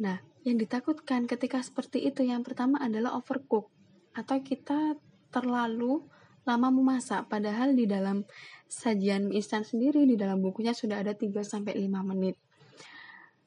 [0.00, 3.68] nah yang ditakutkan ketika seperti itu yang pertama adalah overcook
[4.16, 4.96] atau kita
[5.28, 6.02] terlalu
[6.48, 8.24] lama memasak padahal di dalam
[8.66, 12.40] sajian mie instan sendiri di dalam bukunya sudah ada 3 sampai 5 menit.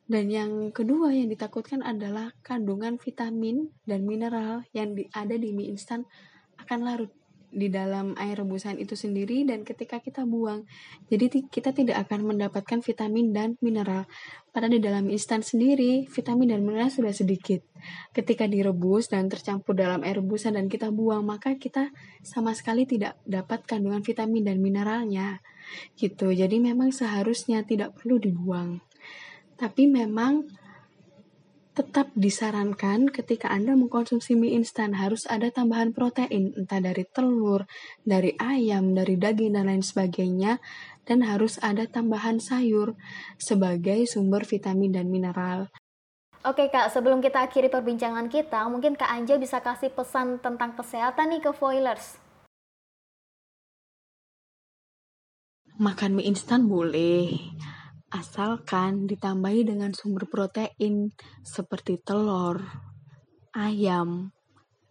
[0.04, 6.04] Dan yang kedua yang ditakutkan adalah kandungan vitamin dan mineral yang ada di mie instan
[6.60, 7.12] akan larut
[7.54, 10.66] di dalam air rebusan itu sendiri dan ketika kita buang.
[11.08, 14.10] Jadi kita tidak akan mendapatkan vitamin dan mineral.
[14.54, 17.66] Padahal di dalam instan sendiri vitamin dan mineral sudah sedikit.
[18.13, 21.89] Ketika direbus dan tercampur dalam air rebusan dan kita buang, maka kita
[22.22, 25.42] sama sekali tidak dapat kandungan vitamin dan mineralnya.
[25.98, 26.38] Gitu.
[26.38, 28.78] Jadi memang seharusnya tidak perlu dibuang.
[29.58, 30.46] Tapi memang
[31.74, 37.66] tetap disarankan ketika Anda mengkonsumsi mie instan harus ada tambahan protein, entah dari telur,
[38.06, 40.62] dari ayam, dari daging, dan lain sebagainya,
[41.10, 42.94] dan harus ada tambahan sayur
[43.42, 45.74] sebagai sumber vitamin dan mineral.
[46.46, 51.32] Oke kak, sebelum kita akhiri perbincangan kita, mungkin Kak Anja bisa kasih pesan tentang kesehatan
[51.32, 52.20] nih ke foilers.
[55.80, 57.34] Makan mie instan boleh,
[58.13, 61.10] asalkan ditambahi dengan sumber protein
[61.41, 62.62] seperti telur,
[63.58, 64.30] ayam,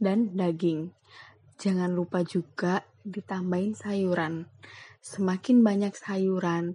[0.02, 0.90] dan daging.
[1.54, 4.50] Jangan lupa juga ditambahin sayuran.
[4.98, 6.74] Semakin banyak sayuran,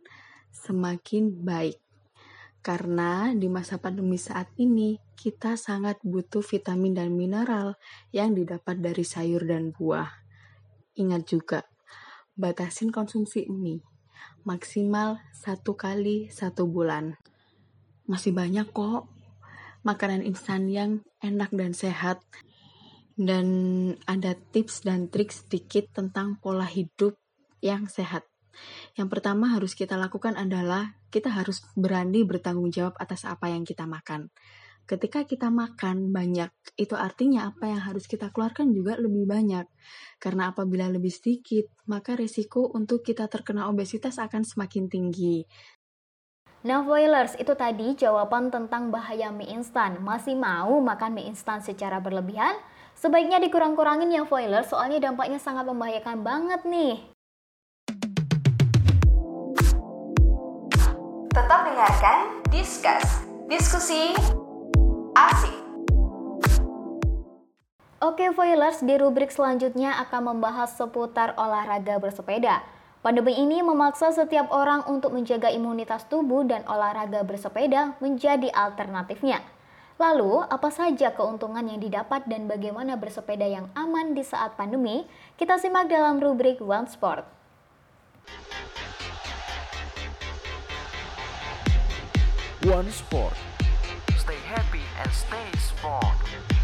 [0.55, 1.83] semakin baik.
[2.63, 7.75] Karena di masa pandemi saat ini, kita sangat butuh vitamin dan mineral
[8.15, 10.07] yang didapat dari sayur dan buah.
[10.95, 11.60] Ingat juga,
[12.39, 13.87] batasin konsumsi mie
[14.47, 17.19] maksimal satu kali satu bulan.
[18.07, 19.12] Masih banyak kok
[19.83, 22.23] makanan instan yang enak dan sehat.
[23.17, 23.47] Dan
[24.07, 27.17] ada tips dan trik sedikit tentang pola hidup
[27.60, 28.23] yang sehat.
[28.95, 33.83] Yang pertama harus kita lakukan adalah kita harus berani bertanggung jawab atas apa yang kita
[33.83, 34.31] makan
[34.88, 36.47] ketika kita makan banyak,
[36.80, 39.67] itu artinya apa yang harus kita keluarkan juga lebih banyak.
[40.15, 45.43] Karena apabila lebih sedikit, maka resiko untuk kita terkena obesitas akan semakin tinggi.
[46.63, 50.00] Nah, Voilers, itu tadi jawaban tentang bahaya mie instan.
[50.02, 52.56] Masih mau makan mie instan secara berlebihan?
[52.97, 56.95] Sebaiknya dikurang-kurangin ya Voilers, soalnya dampaknya sangat membahayakan banget nih.
[61.30, 64.17] Tetap dengarkan Discuss, diskusi
[67.97, 72.62] Oke Voilers, di rubrik selanjutnya akan membahas seputar olahraga bersepeda.
[73.01, 79.41] Pandemi ini memaksa setiap orang untuk menjaga imunitas tubuh dan olahraga bersepeda menjadi alternatifnya.
[79.97, 85.10] Lalu, apa saja keuntungan yang didapat dan bagaimana bersepeda yang aman di saat pandemi?
[85.33, 87.25] Kita simak dalam rubrik One Sport.
[92.62, 93.33] One Sport.
[94.21, 96.57] Stay happy and stay sport.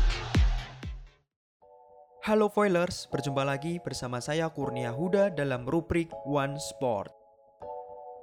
[2.24, 7.12] Halo Foilers, berjumpa lagi bersama saya Kurnia Huda dalam rubrik One Sport.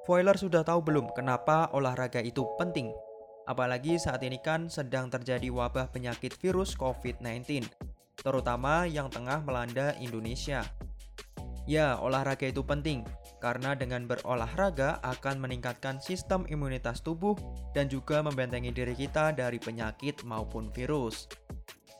[0.08, 2.96] Foilers sudah tahu belum kenapa olahraga itu penting?
[3.44, 7.68] Apalagi saat ini kan sedang terjadi wabah penyakit virus COVID-19,
[8.24, 10.64] terutama yang tengah melanda Indonesia.
[11.68, 13.04] Ya, olahraga itu penting
[13.44, 17.36] karena dengan berolahraga akan meningkatkan sistem imunitas tubuh
[17.76, 21.28] dan juga membentengi diri kita dari penyakit maupun virus.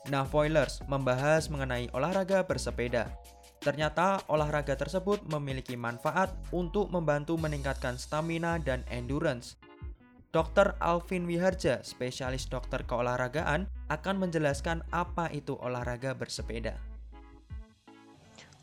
[0.09, 3.13] Nah, Foilers membahas mengenai olahraga bersepeda.
[3.61, 9.61] Ternyata olahraga tersebut memiliki manfaat untuk membantu meningkatkan stamina dan endurance
[10.31, 10.79] Dr.
[10.79, 16.79] Alvin Wiharja, spesialis dokter keolahragaan, akan menjelaskan apa itu olahraga bersepeda.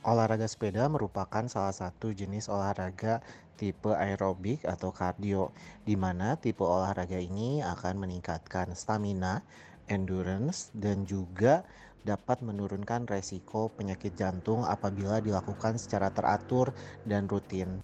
[0.07, 3.19] Olahraga sepeda merupakan salah satu jenis olahraga
[3.59, 5.51] tipe aerobik atau kardio,
[5.83, 9.43] di mana tipe olahraga ini akan meningkatkan stamina,
[9.87, 11.63] endurance, dan juga
[12.07, 16.71] dapat menurunkan resiko penyakit jantung apabila dilakukan secara teratur
[17.03, 17.83] dan rutin.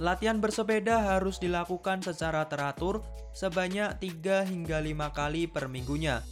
[0.00, 3.04] Latihan bersepeda harus dilakukan secara teratur
[3.36, 6.24] sebanyak 3 hingga 5 kali per minggunya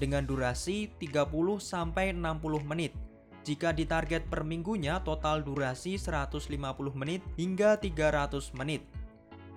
[0.00, 2.96] dengan durasi 30 sampai 60 menit.
[3.44, 6.48] Jika ditarget per minggunya total durasi 150
[6.96, 8.88] menit hingga 300 menit.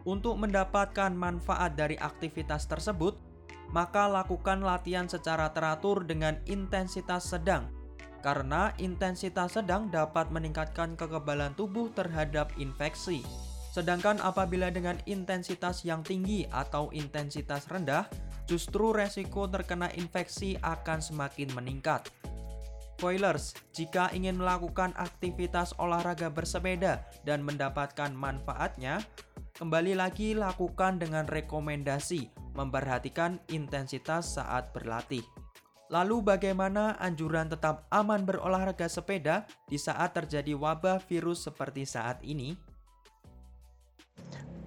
[0.04, 3.16] Untuk mendapatkan manfaat dari aktivitas tersebut,
[3.72, 7.78] maka lakukan latihan secara teratur dengan intensitas sedang
[8.26, 13.24] karena intensitas sedang dapat meningkatkan kekebalan tubuh terhadap infeksi.
[13.72, 18.10] Sedangkan apabila dengan intensitas yang tinggi atau intensitas rendah,
[18.50, 22.10] justru resiko terkena infeksi akan semakin meningkat.
[22.98, 29.06] Spoilers, jika ingin melakukan aktivitas olahraga bersepeda dan mendapatkan manfaatnya,
[29.62, 35.22] kembali lagi lakukan dengan rekomendasi memperhatikan intensitas saat berlatih.
[35.88, 42.58] Lalu bagaimana anjuran tetap aman berolahraga sepeda di saat terjadi wabah virus seperti saat ini?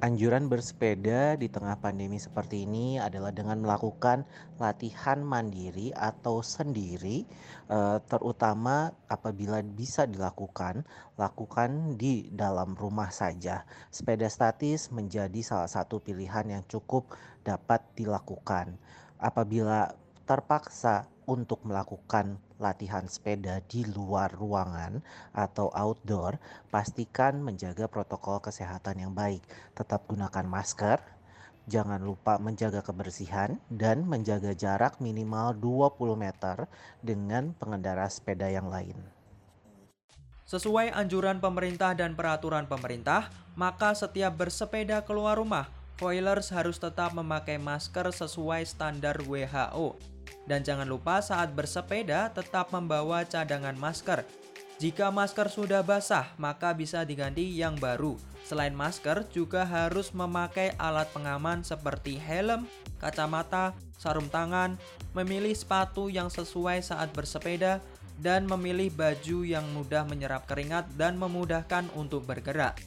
[0.00, 4.24] Anjuran bersepeda di tengah pandemi seperti ini adalah dengan melakukan
[4.56, 7.28] latihan mandiri atau sendiri,
[7.68, 10.88] eh, terutama apabila bisa dilakukan,
[11.20, 13.68] lakukan di dalam rumah saja.
[13.92, 18.76] Sepeda statis menjadi salah satu pilihan yang cukup dapat dilakukan.
[19.20, 19.92] Apabila
[20.24, 25.00] terpaksa untuk melakukan latihan sepeda di luar ruangan
[25.32, 26.36] atau outdoor,
[26.68, 29.40] pastikan menjaga protokol kesehatan yang baik.
[29.72, 30.98] Tetap gunakan masker,
[31.70, 36.68] jangan lupa menjaga kebersihan dan menjaga jarak minimal 20 meter
[37.00, 38.98] dengan pengendara sepeda yang lain.
[40.50, 47.60] Sesuai anjuran pemerintah dan peraturan pemerintah, maka setiap bersepeda keluar rumah, foilers harus tetap memakai
[47.60, 50.00] masker sesuai standar WHO
[50.48, 54.24] dan jangan lupa saat bersepeda tetap membawa cadangan masker.
[54.80, 58.16] Jika masker sudah basah, maka bisa diganti yang baru.
[58.48, 62.64] Selain masker, juga harus memakai alat pengaman seperti helm,
[62.96, 64.80] kacamata, sarung tangan,
[65.12, 67.84] memilih sepatu yang sesuai saat bersepeda,
[68.16, 72.80] dan memilih baju yang mudah menyerap keringat dan memudahkan untuk bergerak.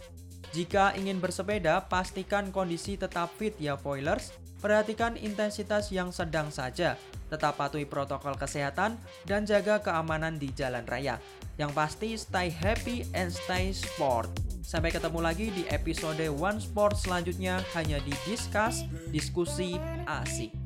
[0.53, 4.29] Jika ingin bersepeda, pastikan kondisi tetap fit ya foilers.
[4.61, 6.95] Perhatikan intensitas yang sedang saja,
[7.27, 8.95] tetap patuhi protokol kesehatan,
[9.27, 11.19] dan jaga keamanan di jalan raya.
[11.59, 14.31] Yang pasti, stay happy and stay sport.
[14.63, 19.75] Sampai ketemu lagi di episode One Sport selanjutnya hanya di Discuss, diskusi
[20.07, 20.62] asik.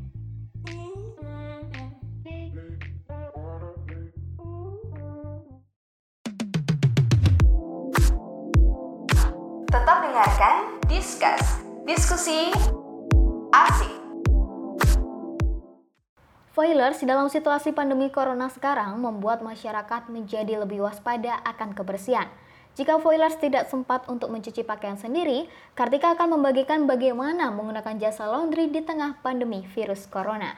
[10.17, 10.57] Tetap dengarkan
[10.89, 11.45] Discuss,
[11.85, 12.49] diskusi
[13.53, 13.93] asik.
[16.57, 22.25] Foilers, dalam situasi pandemi corona sekarang membuat masyarakat menjadi lebih waspada akan kebersihan.
[22.73, 25.45] Jika Foilers tidak sempat untuk mencuci pakaian sendiri,
[25.77, 30.57] Kartika akan membagikan bagaimana menggunakan jasa laundry di tengah pandemi virus corona.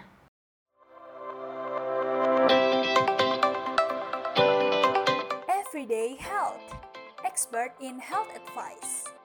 [5.51, 6.63] Everyday Health
[7.27, 9.18] Expert in Health Advice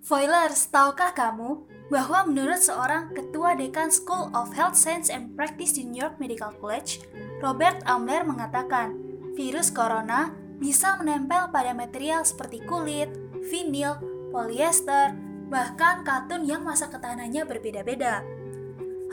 [0.00, 1.60] Foilers, tahukah kamu
[1.92, 6.56] bahwa menurut seorang ketua dekan School of Health Science and Practice di New York Medical
[6.56, 7.04] College,
[7.44, 8.96] Robert Amler mengatakan,
[9.36, 13.12] virus corona bisa menempel pada material seperti kulit,
[13.52, 14.00] vinil,
[14.32, 15.12] polyester,
[15.52, 18.24] bahkan katun yang masa ketahanannya berbeda-beda.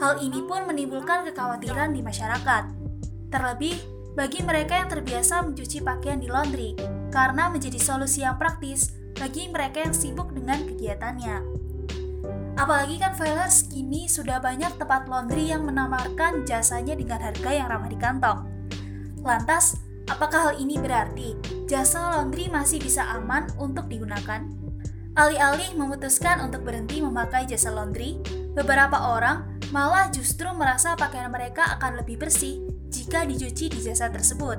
[0.00, 2.64] Hal ini pun menimbulkan kekhawatiran di masyarakat.
[3.28, 3.76] Terlebih
[4.16, 6.72] bagi mereka yang terbiasa mencuci pakaian di laundry,
[7.12, 11.36] karena menjadi solusi yang praktis bagi mereka yang sibuk dengan kegiatannya.
[12.58, 17.86] Apalagi kan filers kini sudah banyak tempat laundry yang menawarkan jasanya dengan harga yang ramah
[17.86, 18.50] di kantong.
[19.22, 19.78] Lantas,
[20.10, 21.38] apakah hal ini berarti
[21.70, 24.42] jasa laundry masih bisa aman untuk digunakan?
[25.14, 28.18] Alih-alih memutuskan untuk berhenti memakai jasa laundry,
[28.54, 32.58] beberapa orang malah justru merasa pakaian mereka akan lebih bersih
[32.90, 34.58] jika dicuci di jasa tersebut.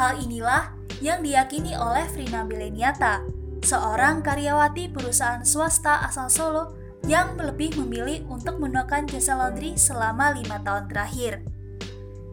[0.00, 0.72] Hal inilah
[1.04, 3.24] yang diyakini oleh Frina Bileniata,
[3.64, 6.76] seorang karyawati perusahaan swasta asal Solo
[7.08, 11.40] yang lebih memilih untuk menggunakan jasa laundry selama lima tahun terakhir.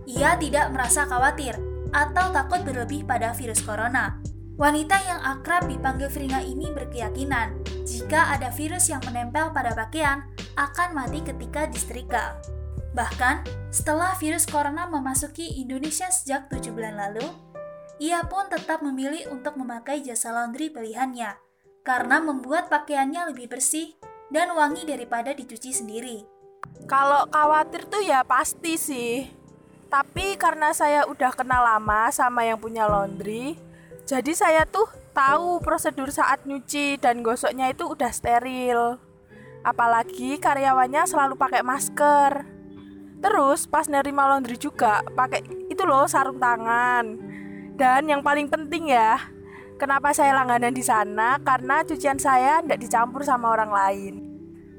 [0.07, 1.55] Ia tidak merasa khawatir
[1.91, 4.21] atau takut berlebih pada virus corona,
[4.61, 10.21] Wanita yang akrab dipanggil Frina ini berkeyakinan jika ada virus yang menempel pada pakaian
[10.53, 12.37] akan mati ketika disetrika.
[12.93, 13.41] Bahkan,
[13.73, 17.25] setelah virus corona memasuki Indonesia sejak 7 bulan lalu,
[18.01, 21.37] ia pun tetap memilih untuk memakai jasa laundry pilihannya
[21.85, 23.93] karena membuat pakaiannya lebih bersih
[24.33, 26.25] dan wangi daripada dicuci sendiri.
[26.89, 29.29] Kalau khawatir tuh ya pasti sih.
[29.85, 33.59] Tapi karena saya udah kenal lama sama yang punya laundry,
[34.07, 38.97] jadi saya tuh tahu prosedur saat nyuci dan gosoknya itu udah steril.
[39.61, 42.49] Apalagi karyawannya selalu pakai masker.
[43.21, 47.30] Terus pas nerima laundry juga pakai itu loh sarung tangan.
[47.75, 49.19] Dan yang paling penting ya,
[49.79, 51.39] kenapa saya langganan di sana?
[51.41, 54.13] Karena cucian saya tidak dicampur sama orang lain.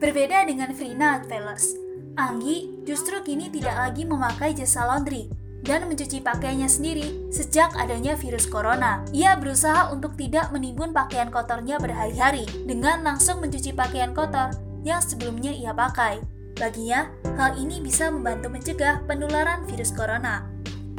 [0.02, 1.78] Berbeda dengan Frina Fellows,
[2.18, 5.32] Anggi justru kini tidak lagi memakai jasa laundry
[5.64, 9.00] dan mencuci pakaiannya sendiri sejak adanya virus corona.
[9.16, 14.52] Ia berusaha untuk tidak menimbun pakaian kotornya berhari-hari dengan langsung mencuci pakaian kotor
[14.84, 16.20] yang sebelumnya ia pakai.
[16.58, 17.08] Baginya,
[17.40, 20.51] hal ini bisa membantu mencegah penularan virus corona.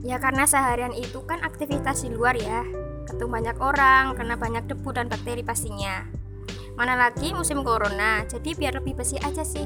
[0.03, 2.67] Ya karena seharian itu kan aktivitas di luar ya,
[3.07, 6.03] ketemu banyak orang, kena banyak debu dan bakteri pastinya.
[6.75, 9.63] Mana lagi musim corona, jadi biar lebih bersih aja sih.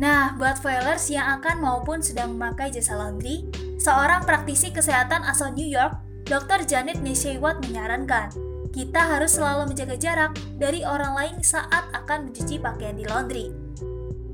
[0.00, 5.68] Nah, buat filers yang akan maupun sedang memakai jasa laundry, seorang praktisi kesehatan asal New
[5.68, 5.92] York,
[6.24, 6.64] Dr.
[6.64, 8.32] Janet Neshewat menyarankan,
[8.72, 13.52] kita harus selalu menjaga jarak dari orang lain saat akan mencuci pakaian di laundry.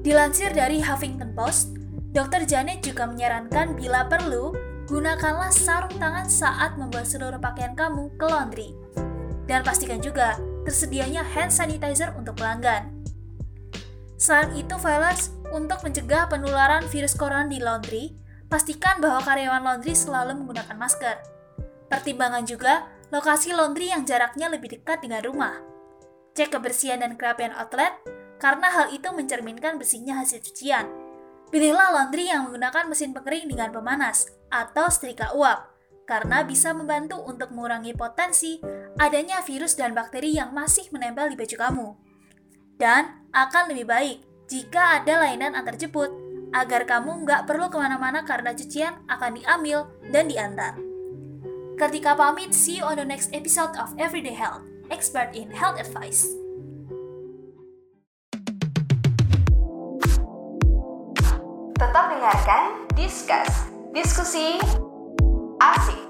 [0.07, 1.75] Dilansir dari Huffington Post,
[2.17, 2.49] Dr.
[2.49, 4.57] Janet juga menyarankan bila perlu,
[4.89, 8.73] gunakanlah sarung tangan saat membuat seluruh pakaian kamu ke laundry.
[9.45, 12.89] Dan pastikan juga tersedianya hand sanitizer untuk pelanggan.
[14.17, 18.17] Selain itu, filers, untuk mencegah penularan virus corona di laundry,
[18.49, 21.21] pastikan bahwa karyawan laundry selalu menggunakan masker.
[21.93, 25.61] Pertimbangan juga lokasi laundry yang jaraknya lebih dekat dengan rumah.
[26.33, 27.93] Cek kebersihan dan kerapian outlet,
[28.41, 31.06] karena hal itu mencerminkan bersihnya hasil cucian.
[31.47, 35.71] Pilihlah laundry yang menggunakan mesin pengering dengan pemanas atau setrika uap,
[36.03, 38.59] karena bisa membantu untuk mengurangi potensi
[38.99, 41.89] adanya virus dan bakteri yang masih menempel di baju kamu.
[42.77, 44.19] Dan akan lebih baik
[44.51, 46.11] jika ada layanan antar jemput,
[46.55, 50.75] agar kamu nggak perlu ke mana-mana karena cucian akan diambil dan diantar.
[51.77, 56.25] Ketika pamit, see you on the next episode of Everyday Health, expert in health advice.
[61.77, 64.57] Tetap dengarkan Discuss, diskusi
[65.61, 66.01] asik.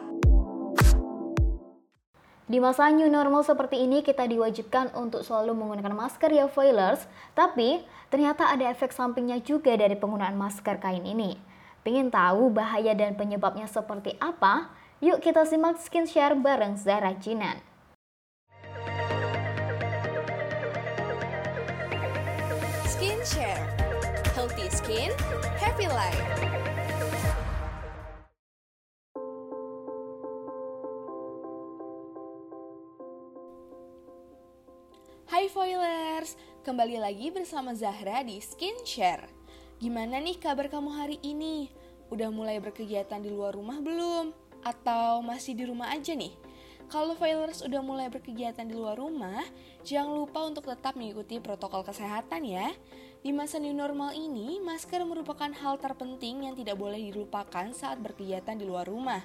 [2.47, 7.03] Di masa new normal seperti ini kita diwajibkan untuk selalu menggunakan masker ya foilers,
[7.35, 7.83] tapi
[8.15, 11.35] ternyata ada efek sampingnya juga dari penggunaan masker kain ini.
[11.83, 14.71] Pengen tahu bahaya dan penyebabnya seperti apa?
[15.03, 17.59] Yuk kita simak skin share bareng Zara Jinan.
[22.87, 23.76] Skin share,
[24.57, 25.13] healthy skin,
[25.61, 26.17] happy life.
[35.29, 39.29] Hai Foilers, kembali lagi bersama Zahra di Skin Share.
[39.77, 41.69] Gimana nih kabar kamu hari ini?
[42.09, 44.33] Udah mulai berkegiatan di luar rumah belum?
[44.65, 46.33] Atau masih di rumah aja nih?
[46.89, 49.43] Kalau Foilers udah mulai berkegiatan di luar rumah,
[49.83, 52.71] jangan lupa untuk tetap mengikuti protokol kesehatan ya.
[53.25, 58.57] Di masa new normal ini, masker merupakan hal terpenting yang tidak boleh dilupakan saat berkegiatan
[58.57, 59.21] di luar rumah.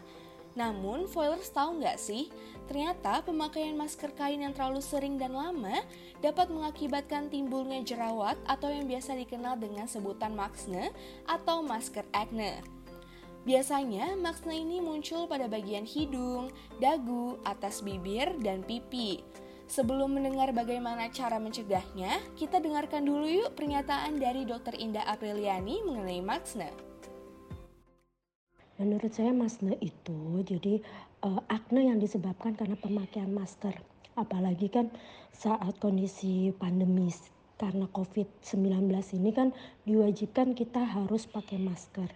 [0.51, 2.27] Namun, foilers tahu nggak sih,
[2.67, 5.79] ternyata pemakaian masker kain yang terlalu sering dan lama
[6.19, 10.91] dapat mengakibatkan timbulnya jerawat atau yang biasa dikenal dengan sebutan maksne
[11.23, 12.59] atau masker acne.
[13.41, 19.23] Biasanya, maksne ini muncul pada bagian hidung, dagu, atas bibir, dan pipi.
[19.72, 24.76] Sebelum mendengar bagaimana cara mencegahnya, kita dengarkan dulu yuk pernyataan dari Dr.
[24.76, 26.67] Indah Apriliani mengenai maksne.
[28.76, 30.84] Menurut saya masker itu jadi
[31.24, 33.72] uh, akne yang disebabkan karena pemakaian masker.
[34.19, 34.91] Apalagi kan
[35.32, 37.07] saat kondisi pandemi
[37.55, 38.91] karena COVID-19
[39.24, 39.55] ini kan
[39.88, 42.11] diwajibkan kita harus pakai masker.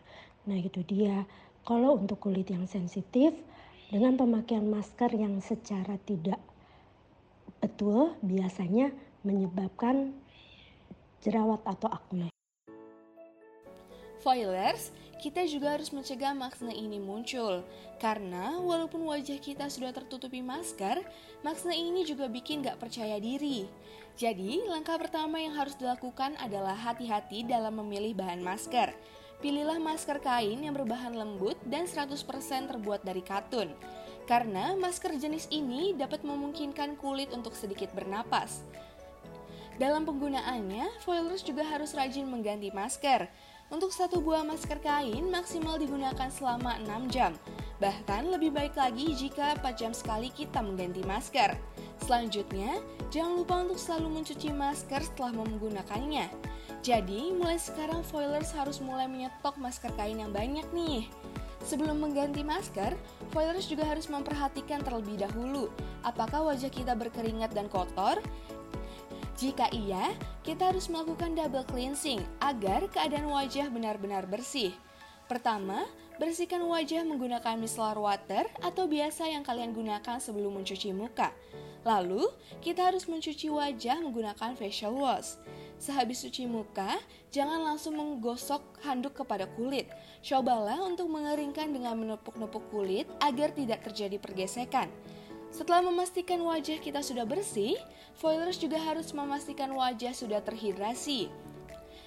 [0.51, 1.23] Nah itu dia.
[1.63, 3.31] Kalau untuk kulit yang sensitif
[3.87, 6.43] dengan pemakaian masker yang secara tidak
[7.65, 8.93] betul biasanya
[9.25, 10.13] menyebabkan
[11.25, 12.29] jerawat atau akne.
[14.21, 17.65] Foilers, kita juga harus mencegah maksna ini muncul.
[18.01, 21.01] Karena walaupun wajah kita sudah tertutupi masker,
[21.41, 23.69] maksna ini juga bikin gak percaya diri.
[24.17, 28.93] Jadi, langkah pertama yang harus dilakukan adalah hati-hati dalam memilih bahan masker.
[29.45, 32.17] Pilihlah masker kain yang berbahan lembut dan 100%
[32.65, 33.73] terbuat dari katun.
[34.25, 38.65] Karena masker jenis ini dapat memungkinkan kulit untuk sedikit bernapas.
[39.75, 43.27] Dalam penggunaannya, foilers juga harus rajin mengganti masker.
[43.67, 47.33] Untuk satu buah masker kain maksimal digunakan selama 6 jam.
[47.81, 51.57] Bahkan lebih baik lagi jika 4 jam sekali kita mengganti masker.
[52.05, 52.79] Selanjutnya,
[53.11, 56.31] jangan lupa untuk selalu mencuci masker setelah menggunakannya.
[56.85, 61.09] Jadi, mulai sekarang foilers harus mulai menyetok masker kain yang banyak nih.
[61.65, 62.93] Sebelum mengganti masker,
[63.33, 65.73] foilers juga harus memperhatikan terlebih dahulu
[66.05, 68.21] apakah wajah kita berkeringat dan kotor,
[69.35, 70.15] jika iya,
[70.47, 74.71] kita harus melakukan double cleansing agar keadaan wajah benar-benar bersih.
[75.25, 75.89] Pertama,
[76.21, 81.35] bersihkan wajah menggunakan micellar water atau biasa yang kalian gunakan sebelum mencuci muka.
[81.83, 82.29] Lalu,
[82.61, 85.35] kita harus mencuci wajah menggunakan facial wash.
[85.75, 86.97] Sehabis cuci muka,
[87.29, 89.91] jangan langsung menggosok handuk kepada kulit.
[90.23, 94.87] Cobalah untuk mengeringkan dengan menepuk-nepuk kulit agar tidak terjadi pergesekan.
[95.51, 97.79] Setelah memastikan wajah kita sudah bersih,
[98.19, 101.31] foilers juga harus memastikan wajah sudah terhidrasi.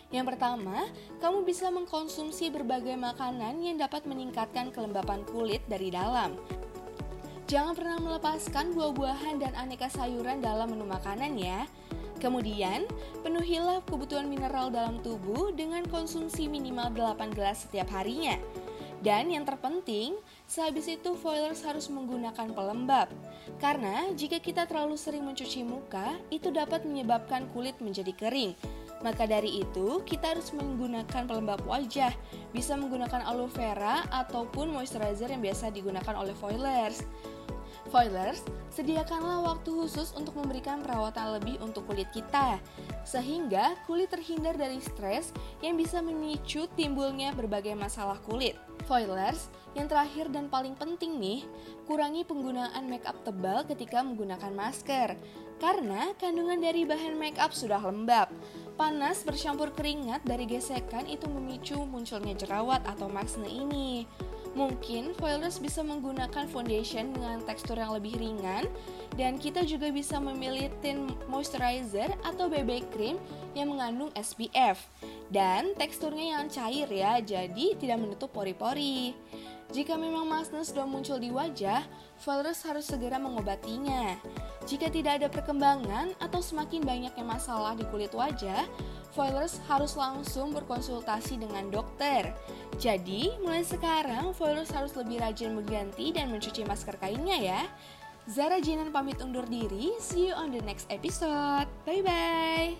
[0.08, 0.88] Yang pertama,
[1.20, 6.40] kamu bisa mengkonsumsi berbagai makanan yang dapat meningkatkan kelembapan kulit dari dalam.
[7.48, 11.64] Jangan pernah melepaskan buah-buahan dan aneka sayuran dalam menu makanan ya.
[12.18, 12.82] Kemudian,
[13.22, 18.34] penuhilah kebutuhan mineral dalam tubuh dengan konsumsi minimal 8 gelas setiap harinya.
[18.98, 20.18] Dan yang terpenting,
[20.50, 23.06] sehabis itu foilers harus menggunakan pelembab.
[23.62, 28.58] Karena jika kita terlalu sering mencuci muka, itu dapat menyebabkan kulit menjadi kering.
[28.98, 32.10] Maka dari itu, kita harus menggunakan pelembab wajah.
[32.50, 37.06] Bisa menggunakan aloe vera ataupun moisturizer yang biasa digunakan oleh foilers.
[37.88, 42.60] Foilers, sediakanlah waktu khusus untuk memberikan perawatan lebih untuk kulit kita,
[43.00, 45.32] sehingga kulit terhindar dari stres
[45.64, 48.60] yang bisa memicu timbulnya berbagai masalah kulit.
[48.84, 51.48] Foilers, yang terakhir dan paling penting nih,
[51.88, 55.16] kurangi penggunaan makeup tebal ketika menggunakan masker.
[55.58, 58.30] Karena kandungan dari bahan makeup sudah lembab.
[58.78, 64.06] Panas bercampur keringat dari gesekan itu memicu munculnya jerawat atau maksne ini.
[64.58, 68.66] Mungkin foilers bisa menggunakan foundation dengan tekstur yang lebih ringan
[69.14, 73.22] dan kita juga bisa memilih tint moisturizer atau BB cream
[73.54, 74.82] yang mengandung SPF
[75.30, 79.14] dan teksturnya yang cair ya, jadi tidak menutup pori-pori.
[79.68, 81.84] Jika memang masne sudah muncul di wajah,
[82.18, 84.18] foilers harus segera mengobatinya.
[84.66, 88.64] Jika tidak ada perkembangan atau semakin banyaknya masalah di kulit wajah,
[89.12, 92.32] foilers harus langsung berkonsultasi dengan dokter.
[92.76, 97.62] Jadi, mulai sekarang foilers harus lebih rajin mengganti dan mencuci masker kainnya ya.
[98.28, 101.64] Zara Jinan pamit undur diri, see you on the next episode.
[101.88, 102.76] Bye-bye!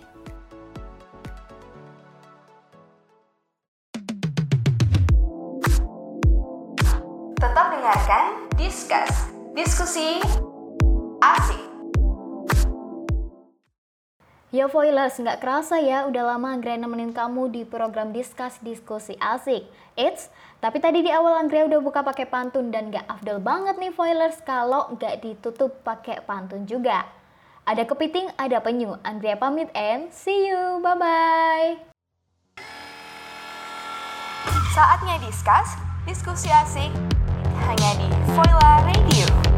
[7.39, 10.19] Tetap dengarkan Discuss, diskusi
[11.23, 11.68] asik.
[14.49, 19.61] Ya Foilers, nggak kerasa ya udah lama Anggrek nemenin kamu di program Discuss Diskusi Asik.
[19.93, 23.93] Eits, tapi tadi di awal Anggrek udah buka pakai pantun dan nggak afdol banget nih
[23.93, 27.05] Foilers kalau nggak ditutup pakai pantun juga.
[27.61, 28.97] Ada kepiting, ada penyu.
[29.05, 31.77] Anggrek pamit and see you, bye-bye.
[34.73, 35.77] Saatnya Discuss,
[36.09, 36.89] diskusi asik
[37.69, 39.48] hanya di Voila Radio.